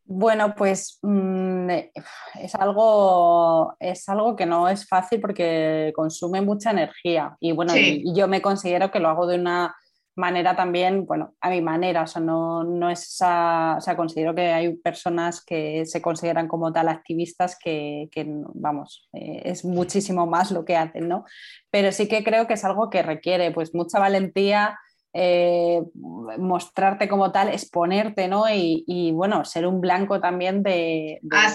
[0.04, 7.36] Bueno, pues mm, es, algo, es algo que no es fácil porque consume mucha energía
[7.40, 9.74] y bueno, y yo me considero que lo hago de una
[10.14, 14.34] manera también, bueno, a mi manera, o sea, no, no es esa, o sea, considero
[14.34, 18.08] que hay personas que se consideran como tal activistas que,
[18.54, 21.24] vamos, eh, es muchísimo más lo que hacen, ¿no?
[21.70, 24.78] Pero sí que creo que es algo que requiere pues mucha valentía,
[25.14, 28.44] eh, mostrarte como tal, exponerte, ¿no?
[28.50, 31.52] Y, bueno, ser un blanco también de, ah,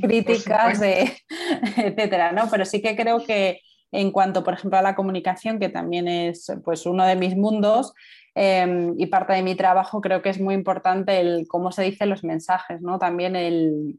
[0.00, 1.12] críticas, de,
[1.76, 2.48] etcétera, ¿no?
[2.50, 3.60] Pero sí que creo que
[3.92, 7.92] en cuanto, por ejemplo, a la comunicación, que también es pues, uno de mis mundos,
[8.34, 12.08] em, y parte de mi trabajo creo que es muy importante el cómo se dicen
[12.08, 12.98] los mensajes, ¿no?
[12.98, 13.98] También el,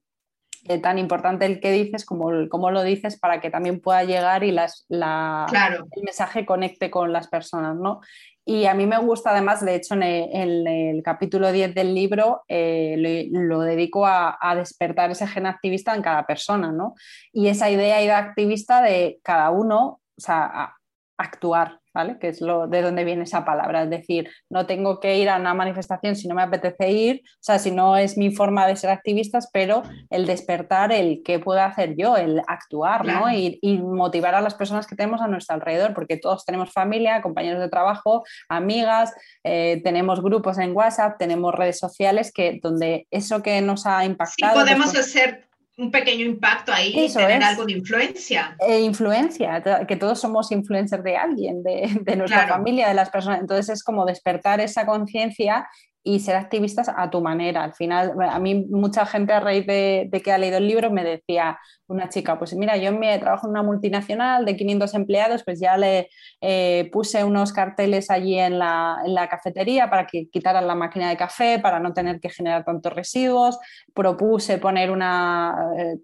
[0.68, 4.03] eh, tan importante el que dices como el cómo lo dices para que también pueda
[4.03, 5.47] llegar y las, la,
[5.95, 8.01] el mensaje conecte con las personas, ¿no?
[8.43, 13.28] Y a mí me gusta además, de hecho, en el, capítulo 10 del libro eh,
[13.32, 16.95] lo, dedico a, despertar ese gen activista en cada persona, ¿no?
[17.32, 20.76] Y esa idea de activista de cada uno, o sea,
[21.18, 22.18] actuar, ¿vale?
[22.20, 25.38] Que es lo de donde viene esa palabra, es decir, no tengo que ir a
[25.38, 28.76] una manifestación si no me apetece ir, o sea, si no es mi forma de
[28.76, 33.32] ser activista, pero el despertar, el qué puedo hacer yo, el actuar, ¿no?
[33.32, 37.60] Y, motivar a las personas que tenemos a nuestro alrededor, porque todos tenemos familia, compañeros
[37.60, 39.14] de trabajo, amigas,
[39.44, 44.54] eh, tenemos grupos en WhatsApp, tenemos redes sociales que donde eso que nos ha impactado.
[44.54, 45.51] Sí, podemos hacer
[45.82, 48.56] un pequeño impacto ahí y tener algo de influencia.
[48.60, 53.42] E influencia, que todos somos influencers de alguien, de, nuestra familia, de las personas.
[53.42, 55.68] Entonces es como despertar esa conciencia
[56.04, 57.64] y ser activistas a tu manera.
[57.64, 61.04] Al final, a mí mucha gente a raíz de, que ha leído el libro me
[61.04, 65.60] decía una chica, pues mira, yo me trabajo en una multinacional de 500 empleados, pues
[65.60, 71.10] ya le eh, puse unos carteles allí en la, cafetería para que quitaran la máquina
[71.10, 73.60] de café, para no tener que generar tantos residuos,
[73.93, 75.97] propuse poner una, eh,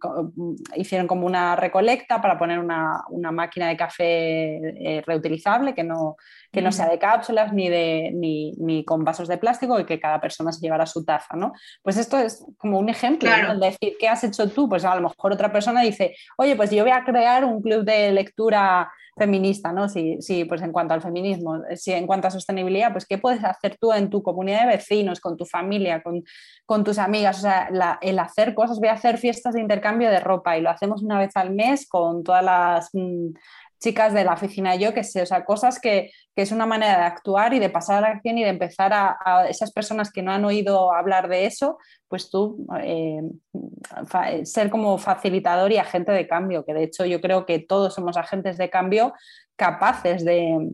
[0.75, 6.17] hicieron como una recolecta para poner una, máquina de café eh, reutilizable que no,
[6.57, 9.99] que no sea de cápsulas ni, de, ni, ni, con vasos de plástico y que
[9.99, 11.53] cada persona se llevara su taza, ¿no?
[11.83, 14.67] Pues esto es como un ejemplo, de decir, ¿qué has hecho tú?
[14.67, 17.83] Pues a lo mejor otra persona dice, oye, pues yo voy a crear un club
[17.85, 19.89] de lectura feminista, ¿no?
[19.89, 23.43] Sí, sí, pues en cuanto al feminismo, si en cuanto a sostenibilidad, pues ¿qué puedes
[23.43, 26.23] hacer tú en tu comunidad de vecinos, con tu familia, con,
[26.65, 27.39] con tus amigas?
[27.39, 27.69] O sea,
[28.01, 31.19] el hacer cosas, voy a hacer fiestas de intercambio de ropa y lo hacemos una
[31.19, 33.29] vez al mes con todas las mm,
[33.79, 37.05] chicas de la oficina, yo que sé, o sea, cosas que, es una manera de
[37.05, 40.31] actuar y de pasar a la acción y de empezar a, esas personas que no
[40.31, 43.21] han oído hablar de eso, pues tú eh,
[44.43, 48.17] ser como facilitador y agente de cambio, que de hecho yo creo que todos somos
[48.17, 49.13] agentes de cambio
[49.55, 50.69] capaces de,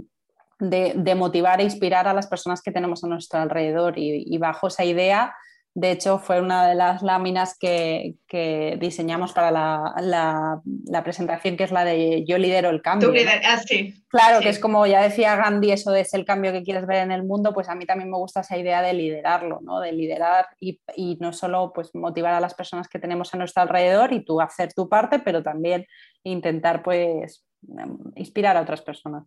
[1.16, 5.34] motivar e inspirar a las personas que tenemos a nuestro alrededor y bajo esa idea
[5.76, 8.16] de hecho, fue una de las láminas que,
[8.80, 10.62] diseñamos para la,
[11.04, 13.12] presentación, que es la de Yo lidero el cambio.
[13.44, 13.60] Ah,
[14.08, 16.98] claro, que es como ya decía Gandhi, eso de es el cambio que quieres ver
[16.98, 19.80] en el mundo, pues a mí también me gusta esa idea de liderarlo, ¿no?
[19.80, 20.80] de liderar y,
[21.20, 24.74] no solo pues, motivar a las personas que tenemos a nuestro alrededor y tú hacer
[24.74, 25.86] tu parte, pero también
[26.24, 27.46] intentar pues,
[28.16, 29.24] inspirar a otras personas.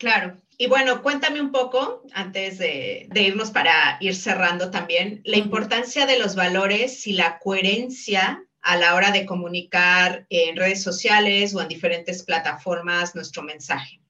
[0.00, 0.38] Claro.
[0.56, 6.18] Y bueno, cuéntame un poco, antes de, irnos para ir cerrando también, la importancia de
[6.18, 11.68] los valores y la coherencia a la hora de comunicar en redes sociales o en
[11.68, 14.00] diferentes plataformas nuestro mensaje.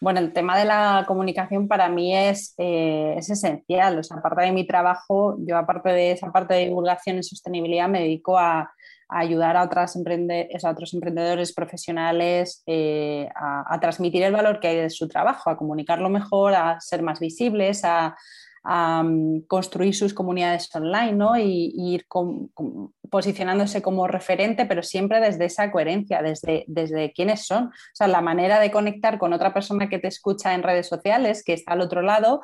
[0.00, 3.96] Bueno, el tema de la comunicación para mí es, eh, es esencial.
[3.98, 7.88] O sea, aparte de mi trabajo, yo aparte de esa parte de divulgación y sostenibilidad
[7.88, 8.72] me dedico a,
[9.08, 15.08] ayudar a, a otros emprendedores profesionales eh, a, transmitir el valor que hay de su
[15.08, 18.14] trabajo, a comunicarlo mejor, a ser más visibles, a,
[19.02, 21.38] mm, construir sus comunidades online ¿no?
[21.38, 22.06] y, ir
[23.08, 27.64] posicionándose como referente, pero siempre desde esa coherencia, desde, desde quiénes son.
[27.68, 31.42] O sea, la manera de conectar con otra persona que te escucha en redes sociales,
[31.42, 32.42] que está al otro lado,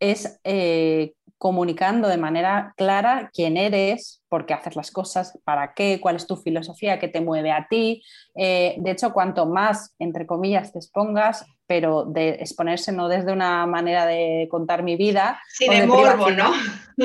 [0.00, 6.00] es eh, comunicando de manera clara quién eres, por qué haces las cosas, para qué,
[6.00, 8.02] cuál es tu filosofía, qué te mueve a ti.
[8.34, 13.66] Eh, de hecho, cuanto más, entre comillas, te expongas, pero de exponerse no desde una
[13.66, 15.40] manera de contar mi vida.
[15.48, 16.52] Sí, de, morbo, ¿no?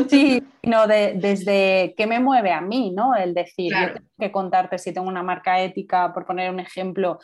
[0.07, 3.15] Sí, sino de, desde qué me mueve a mí, ¿no?
[3.15, 7.19] El decir, yo tengo que contarte si tengo una marca ética, por poner un ejemplo,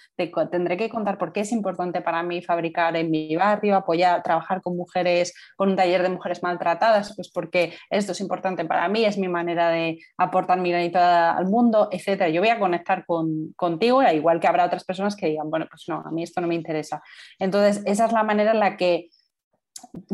[0.51, 4.61] tendré que contar por qué es importante para mí fabricar en mi barrio, apoyar, trabajar
[4.61, 9.05] con mujeres, con un taller de mujeres maltratadas, pues porque esto es importante para mí,
[9.05, 12.29] es mi manera de aportar mi granito al mundo, etcétera.
[12.29, 15.85] Yo voy a conectar con, contigo, igual que habrá otras personas que digan, bueno, pues
[15.87, 17.01] no, a mí esto no me interesa.
[17.39, 19.09] Entonces, esa es la manera en la que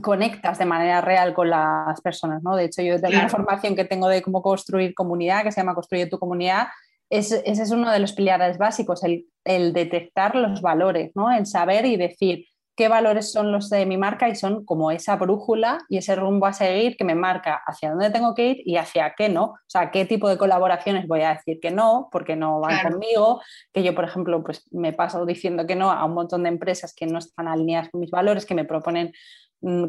[0.02, 2.56] conectas de manera real con las personas, ¿no?
[2.56, 5.76] De hecho, yo tengo una formación que tengo de cómo construir comunidad, que se llama
[5.76, 6.68] Construye tu comunidad,
[7.10, 11.32] ese es uno de los pilares básicos, el, el detectar los valores, ¿no?
[11.32, 15.16] El saber y decir, qué valores son los de mi marca y son como esa
[15.16, 18.78] brújula y ese rumbo a seguir que me marca hacia dónde tengo que ir y
[18.78, 19.44] hacia qué no.
[19.44, 23.42] O sea, qué tipo de colaboraciones voy a decir que no, porque no van conmigo,
[23.72, 26.94] que yo, por ejemplo, pues me paso diciendo que no a un montón de empresas
[26.96, 29.14] que no están alineadas con mis valores, que me proponen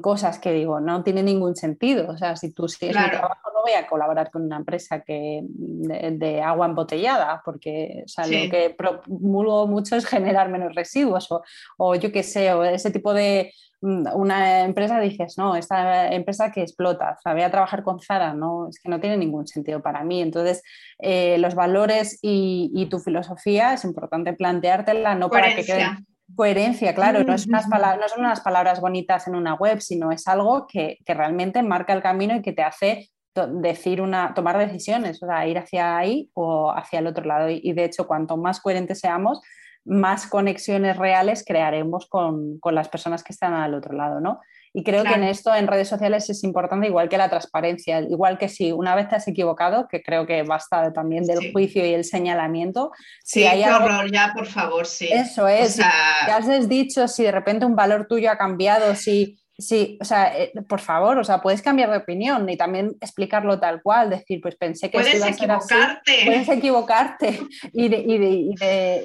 [0.00, 2.08] cosas que digo, no tiene ningún sentido.
[2.08, 5.40] O sea, si tú sigues mi trabajo, no voy a colaborar con una empresa que,
[5.44, 11.42] de, agua embotellada, porque o lo que promulgo mucho es generar menos residuos o,
[11.76, 16.52] o yo qué sé, o ese tipo de, mm, una empresa dices, no, esta empresa
[16.52, 19.48] que explota, o sea, voy a trabajar con Zara, no, es que no tiene ningún
[19.48, 20.22] sentido para mí.
[20.22, 20.62] Entonces,
[21.00, 26.94] eh, los valores y, y, tu filosofía es importante planteártela, no para que queden Coherencia,
[26.94, 30.66] claro, no, es unas no, son unas palabras bonitas en una web, sino es algo
[30.66, 35.46] que, realmente marca el camino y que te hace decir una, tomar decisiones, o sea,
[35.46, 37.50] ir hacia ahí o hacia el otro lado.
[37.50, 39.42] Y, de hecho, cuanto más coherentes seamos,
[39.84, 44.40] más conexiones reales crearemos con, con, las personas que están al otro lado, ¿no?
[44.76, 48.38] Y creo que en esto, en redes sociales, es importante, igual que la transparencia, igual
[48.38, 51.94] que si una vez te has equivocado, que creo que basta también del juicio y
[51.94, 52.90] el señalamiento.
[53.22, 55.08] Si sí, hay horror, ya, por favor, sí.
[55.12, 55.78] Eso es.
[55.78, 60.36] O has dicho si de repente un valor tuyo ha cambiado, si Sí, o sea,
[60.36, 64.40] eh, por favor, o sea, puedes cambiar de opinión y también explicarlo tal cual, decir,
[64.40, 66.12] pues pensé que puedes equivocarte.
[66.24, 67.40] Puedes equivocarte.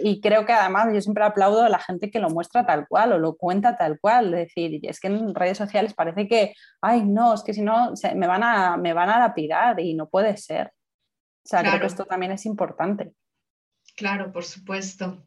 [0.02, 3.14] Y, creo que además yo siempre aplaudo a la gente que lo muestra tal cual
[3.14, 4.34] o lo cuenta tal cual.
[4.34, 7.94] Es decir, es que en redes sociales parece que, ay, no, es que si no,
[8.16, 10.68] me, van a, me van a lapidar y no puede ser.
[11.46, 13.12] O sea, creo que esto también es importante.
[13.96, 15.26] Claro, por supuesto.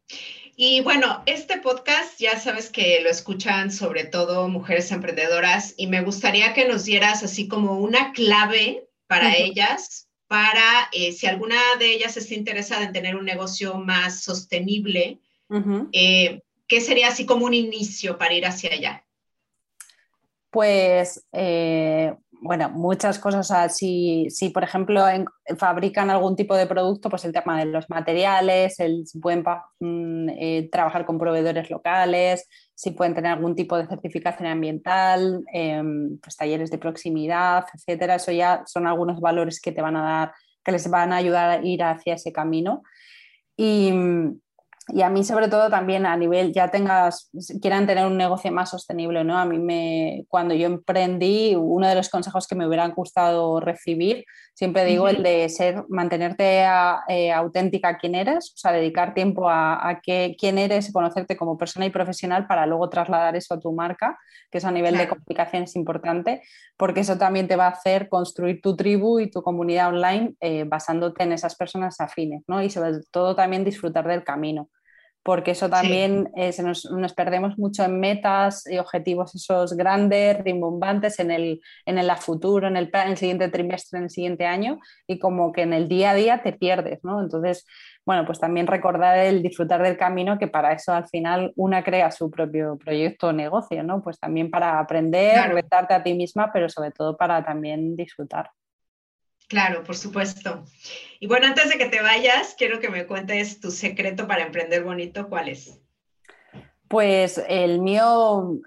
[0.55, 6.01] Y bueno, este podcast ya sabes que lo escuchan sobre todo mujeres emprendedoras y me
[6.01, 11.93] gustaría que nos dieras así como una clave para ellas, para eh, si alguna de
[11.93, 15.19] ellas está interesada en tener un negocio más sostenible,
[15.91, 19.05] eh, ¿qué sería así como un inicio para ir hacia allá?
[20.51, 22.13] Pues eh,
[22.43, 23.75] bueno, muchas cosas.
[23.77, 25.03] si, por ejemplo
[25.57, 29.43] fabrican algún tipo de producto, pues el tema de los materiales, el, si pueden
[29.79, 36.19] mm, eh, trabajar con proveedores locales, si pueden tener algún tipo de certificación ambiental, em,
[36.19, 38.15] pues talleres de proximidad, etcétera.
[38.15, 40.33] Eso ya son algunos valores que te van a dar,
[40.63, 42.83] que les van a ayudar a ir hacia ese camino.
[43.55, 43.91] Y,
[44.89, 47.29] y a mí sobre todo también a nivel, ya tengas,
[47.61, 49.37] quieran tener un negocio más sostenible, ¿no?
[49.37, 54.25] A mí me, cuando yo emprendí, uno de los consejos que me hubieran gustado recibir,
[54.53, 56.65] siempre digo el de ser, mantenerte
[57.07, 61.57] eh, auténtica a quién eres, o sea, dedicar tiempo a, a quién eres, conocerte como
[61.57, 64.19] persona y profesional para luego trasladar eso a tu marca,
[64.51, 66.41] que eso a nivel de comunicación es importante,
[66.75, 70.65] porque eso también te va a hacer construir tu tribu y tu comunidad online eh,
[70.65, 72.61] basándote en esas personas afines, ¿no?
[72.61, 74.69] Y sobre todo también disfrutar del camino
[75.23, 81.31] porque eso también eh, nos, perdemos mucho en metas y objetivos esos grandes, rimbombantes en
[81.31, 85.19] el, en el futuro, en el, en el siguiente trimestre, en el siguiente año, y
[85.19, 87.21] como que en el día a día te pierdes, ¿no?
[87.21, 87.65] Entonces,
[88.05, 92.11] bueno, pues también recordar el disfrutar del camino, que para eso al final una crea
[92.11, 94.03] su propio proyecto o negocio, ¿no?
[94.03, 98.49] Pues también para aprender, retarte a ti misma, pero sobre todo para también disfrutar.
[99.53, 100.65] Claro, por supuesto.
[101.19, 104.83] Y bueno, antes de que te vayas, quiero que me cuentes tu secreto para emprender
[104.83, 105.29] bonito.
[105.29, 105.79] ¿Cuál es?
[106.87, 108.59] Pues el mío,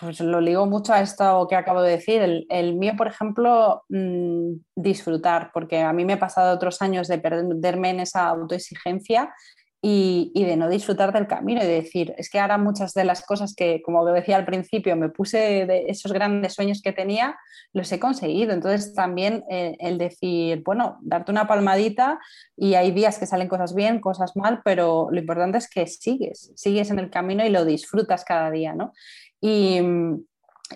[0.00, 2.46] pues lo ligo mucho a esto que acabo de decir.
[2.48, 7.18] El, mío, por ejemplo, mm, disfrutar, porque a mí me ha pasado otros años de
[7.18, 9.34] perderme en esa autoexigencia
[9.80, 13.24] y, de no disfrutar del camino y de decir, es que ahora muchas de las
[13.24, 17.36] cosas que, como decía al principio, me puse de esos grandes sueños que tenía,
[17.72, 18.52] los he conseguido.
[18.52, 22.18] Entonces también eh, el decir, bueno, darte una palmadita
[22.56, 26.52] y hay días que salen cosas bien, cosas mal, pero lo importante es que sigues,
[26.56, 28.92] sigues en el camino y lo disfrutas cada día, ¿no?
[29.40, 29.80] Y,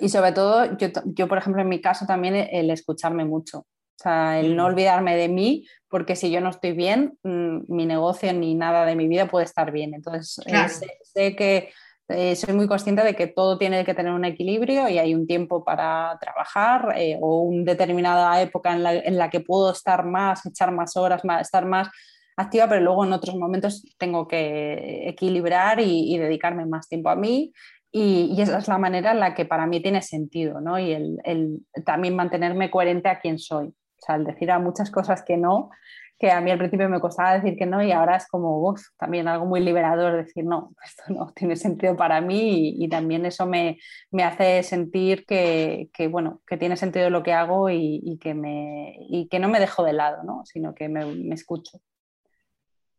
[0.00, 3.66] y sobre todo, yo, yo, por ejemplo, en mi caso también el escucharme mucho.
[4.02, 7.86] O sea, el no olvidarme de mí, porque si yo no estoy bien, mm, mi
[7.86, 9.94] negocio ni nada de mi vida puede estar bien.
[9.94, 10.68] Entonces, eh,
[11.04, 11.70] sé, que
[12.08, 15.28] eh, soy muy consciente de que todo tiene que tener un equilibrio y hay un
[15.28, 20.72] tiempo para trabajar eh, o una determinada época en la, que puedo estar más, echar
[20.72, 21.88] más horas, más, estar más
[22.36, 27.52] activa, pero luego en otros momentos tengo que equilibrar y, dedicarme más tiempo a mí
[27.92, 30.78] y, esa es la manera en la que para mí tiene sentido, ¿no?
[30.78, 33.72] Y el, también mantenerme coherente a quien soy.
[34.02, 35.70] O sea, al decir a muchas cosas que no,
[36.18, 39.28] que a mí al principio me costaba decir que no y ahora es como también
[39.28, 43.78] algo muy liberador decir no, esto no tiene sentido para mí y, también eso me,
[44.24, 48.96] hace sentir que, bueno, que tiene sentido lo que hago y, que, me,
[49.30, 50.42] que no me dejo de lado, ¿no?
[50.44, 51.80] sino que me, me escucho.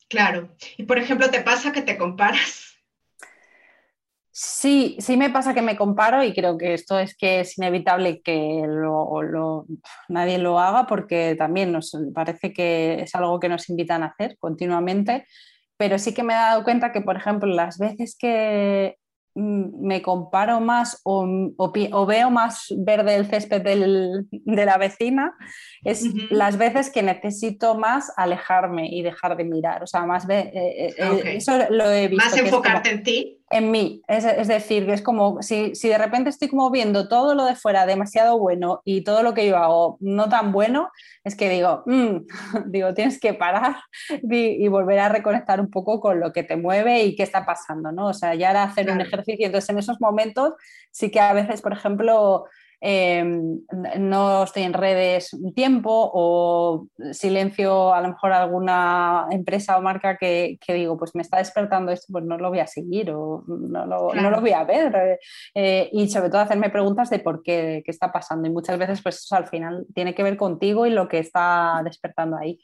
[0.10, 0.56] Claro.
[0.78, 2.73] Y por ejemplo, ¿te pasa que te comparas?
[4.36, 8.20] Sí, sí me pasa que me comparo y creo que esto es que es inevitable
[8.24, 8.64] que
[10.10, 14.36] nadie lo haga porque también nos parece que es algo que nos invitan a hacer
[14.40, 15.28] continuamente,
[15.78, 18.98] pero sí que me he dado cuenta que, por ejemplo, las veces que
[19.36, 21.28] mm, me comparo más o,
[22.08, 25.36] veo más verde el césped de la vecina,
[25.84, 29.84] es las veces que necesito más alejarme y dejar de mirar.
[29.84, 32.26] O sea, más ve, eh, eh, eso lo he visto.
[32.26, 34.02] Más enfocarte en ti en mí.
[34.08, 37.46] Es, es, decir, que es como si, si, de repente estoy como viendo todo lo
[37.46, 40.90] de fuera demasiado bueno y todo lo que yo hago no tan bueno,
[41.24, 42.18] es que digo, mm",
[42.68, 43.76] digo, tienes que parar
[44.24, 47.92] y, volver a reconectar un poco con lo que te mueve y qué está pasando,
[47.92, 48.08] ¿no?
[48.08, 49.46] O sea, ya era hacer un ejercicio.
[49.46, 50.54] Entonces, en esos momentos
[50.92, 52.46] sí que a veces, por ejemplo,
[52.86, 53.62] Em,
[53.98, 60.18] no estoy en redes un tiempo o silencio a lo mejor alguna empresa o marca
[60.18, 63.86] que, digo, pues me está despertando esto, pues no lo voy a seguir o no
[63.86, 65.18] lo, no lo voy a ver.
[65.56, 68.50] Eh, y sobre todo hacerme preguntas de por qué, qué está pasando.
[68.50, 71.80] Y muchas veces pues eso al final tiene que ver contigo y lo que está
[71.86, 72.60] despertando ahí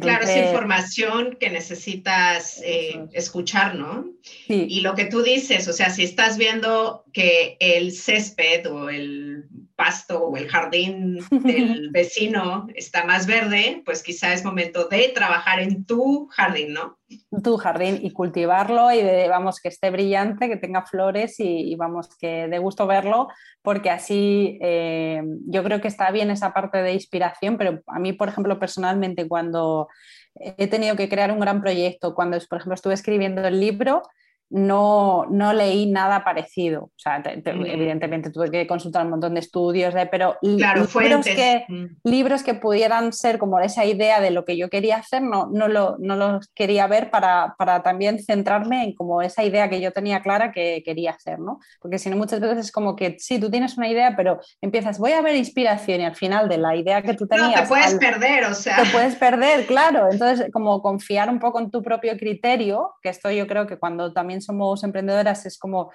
[0.00, 4.06] claro, es información que necesitas eh, escuchar, ¿no?
[4.48, 9.44] Y lo que tú dices, o sea, si estás viendo que el césped o el
[9.76, 15.60] pasto o el jardín del vecino está más verde, pues quizá es momento de trabajar
[15.60, 16.98] en tu jardín, ¿no?
[17.42, 22.08] Tu jardín y cultivarlo y de, vamos, que esté brillante, que tenga flores y, vamos,
[22.18, 23.28] que de gusto verlo,
[23.62, 28.12] porque así eh, yo creo que está bien esa parte de inspiración, pero a mí,
[28.12, 29.88] por ejemplo, personalmente, cuando
[30.36, 34.02] he tenido que crear un gran proyecto, cuando, por ejemplo, estuve escribiendo el libro,
[34.50, 36.84] no, no leí nada parecido.
[36.84, 37.66] O sea, mm.
[37.66, 41.86] evidentemente tuve que consultar un montón de estudios, pero libros, que, mm.
[42.04, 45.68] libros que pudieran ser como esa idea de lo que yo quería hacer, no, no,
[45.68, 49.92] lo, no los quería ver para, para, también centrarme en como esa idea que yo
[49.92, 51.58] tenía clara que quería hacer, ¿no?
[51.80, 54.98] Porque si no, muchas veces es como que sí, tú tienes una idea, pero empiezas,
[54.98, 57.50] voy a ver inspiración y al final de la idea que tú tenías...
[57.50, 58.76] No, te puedes perder, o sea...
[58.82, 60.08] Te puedes perder, claro.
[60.10, 64.12] Entonces, como confiar un poco en tu propio criterio, que esto yo creo que cuando
[64.12, 65.90] también somos emprendedoras es como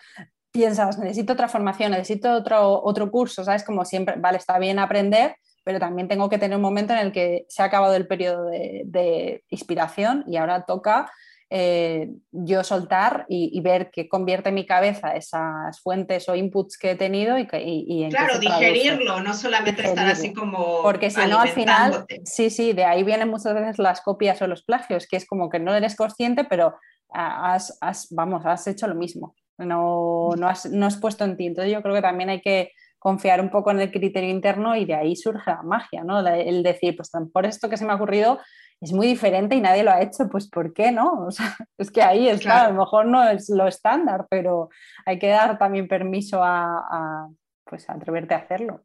[0.52, 3.64] piensas, necesito otra formación, necesito otro, otro curso, ¿sabes?
[3.64, 7.12] Como siempre, vale, está bien aprender, pero también tengo que tener un momento en el
[7.12, 11.12] que se ha acabado el periodo de, inspiración y ahora toca
[11.52, 16.92] eh, yo soltar y, ver qué convierte en mi cabeza esas fuentes o inputs que
[16.92, 20.82] he tenido y, y, en Claro, digerirlo, no solamente estar así como.
[20.84, 24.48] Porque si no, al final, sí, sí, de ahí vienen muchas veces las copias o
[24.48, 26.76] los plagios, que es como que no eres consciente, pero
[27.12, 31.48] has, vamos, has hecho lo mismo, no, no, has, no has puesto en ti.
[31.48, 34.86] Entonces yo creo que también hay que confiar un poco en el criterio interno y
[34.86, 36.20] de ahí surge la magia, ¿no?
[36.28, 38.40] El decir, pues por esto que se me ha ocurrido
[38.82, 41.12] es muy diferente y nadie lo ha hecho, pues ¿por qué no?
[41.28, 44.70] O sea, es que ahí está, a lo mejor no es lo estándar, pero
[45.06, 47.30] hay que dar también permiso a, a
[47.66, 48.84] pues, a atreverte a hacerlo.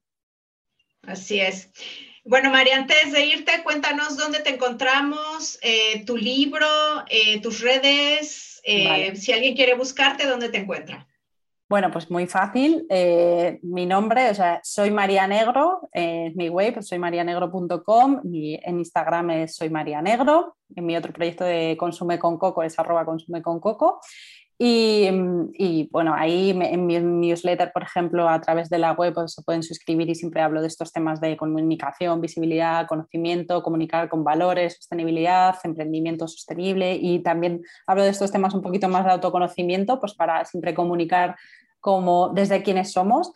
[1.02, 1.70] Así es.
[2.26, 6.66] Bueno, María, antes de irte, cuéntanos dónde te encontramos, eh, tu libro,
[7.10, 11.06] eh, tus redes, eh, si alguien quiere buscarte, ¿dónde te encuentra?
[11.68, 12.86] Bueno, pues muy fácil.
[13.62, 19.56] mi nombre, o sea, soy María Negro, es mi web, soy marianegro.com, en Instagram es
[19.56, 23.60] soy María Negro, en mi otro proyecto de Consume con Coco es arroba consume con
[23.60, 24.00] Coco
[24.58, 29.42] y, bueno, ahí en mi newsletter, por ejemplo, a través de la web pues, se
[29.42, 34.76] pueden suscribir y siempre hablo de estos temas de comunicación, visibilidad, conocimiento, comunicar con valores,
[34.76, 40.14] sostenibilidad, emprendimiento sostenible y también hablo de estos temas un poquito más de autoconocimiento, pues
[40.14, 41.36] para siempre comunicar
[41.80, 43.32] como desde quiénes somos.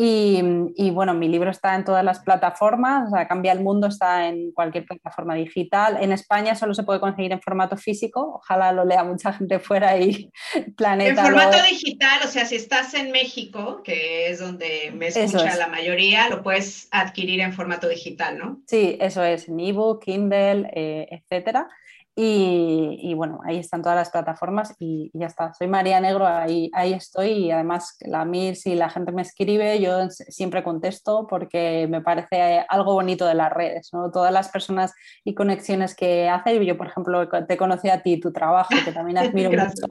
[0.00, 4.28] Y, bueno, mi libro está en todas las plataformas, o sea, Cambia el Mundo está
[4.28, 5.98] en cualquier plataforma digital.
[6.00, 9.98] En España solo se puede conseguir en formato físico, ojalá lo lea mucha gente fuera
[9.98, 10.30] y
[10.76, 11.20] planeta.
[11.20, 15.66] En formato digital, o sea, si estás en México, que es donde me escucha la
[15.66, 18.60] mayoría, lo puedes adquirir en formato digital, ¿no?
[18.68, 21.68] Sí, eso es, en ebook, Kindle, eh, etcétera.
[22.20, 25.54] Y, bueno, ahí están todas las plataformas y, ya está.
[25.54, 29.80] Soy María Negro, ahí, ahí estoy y además la MIR, si la gente me escribe,
[29.80, 34.10] yo siempre contesto porque me parece algo bonito de las redes, ¿no?
[34.10, 34.92] Todas las personas
[35.22, 36.66] y conexiones que hace.
[36.66, 39.86] Yo, por ejemplo, te conocí a ti, tu trabajo, que también admiro mucho,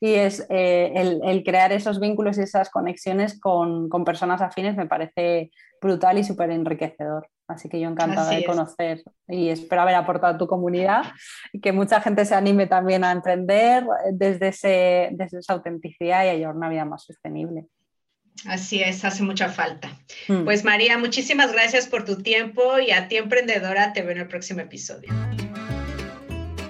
[0.00, 4.76] y es eh, el, el, crear esos vínculos y esas conexiones con, con personas afines
[4.76, 7.28] me parece brutal y súper enriquecedor.
[7.48, 11.02] Así que yo encantada de conocer y espero haber aportado a tu comunidad
[11.50, 16.28] y que mucha gente se anime también a emprender desde, ese, desde esa autenticidad y
[16.28, 17.64] a llevar una vida más sostenible.
[18.46, 19.90] Así es, hace mucha falta.
[20.28, 20.44] Mm.
[20.44, 24.28] Pues María, muchísimas gracias por tu tiempo y a ti emprendedora te veo en el
[24.28, 25.08] próximo episodio.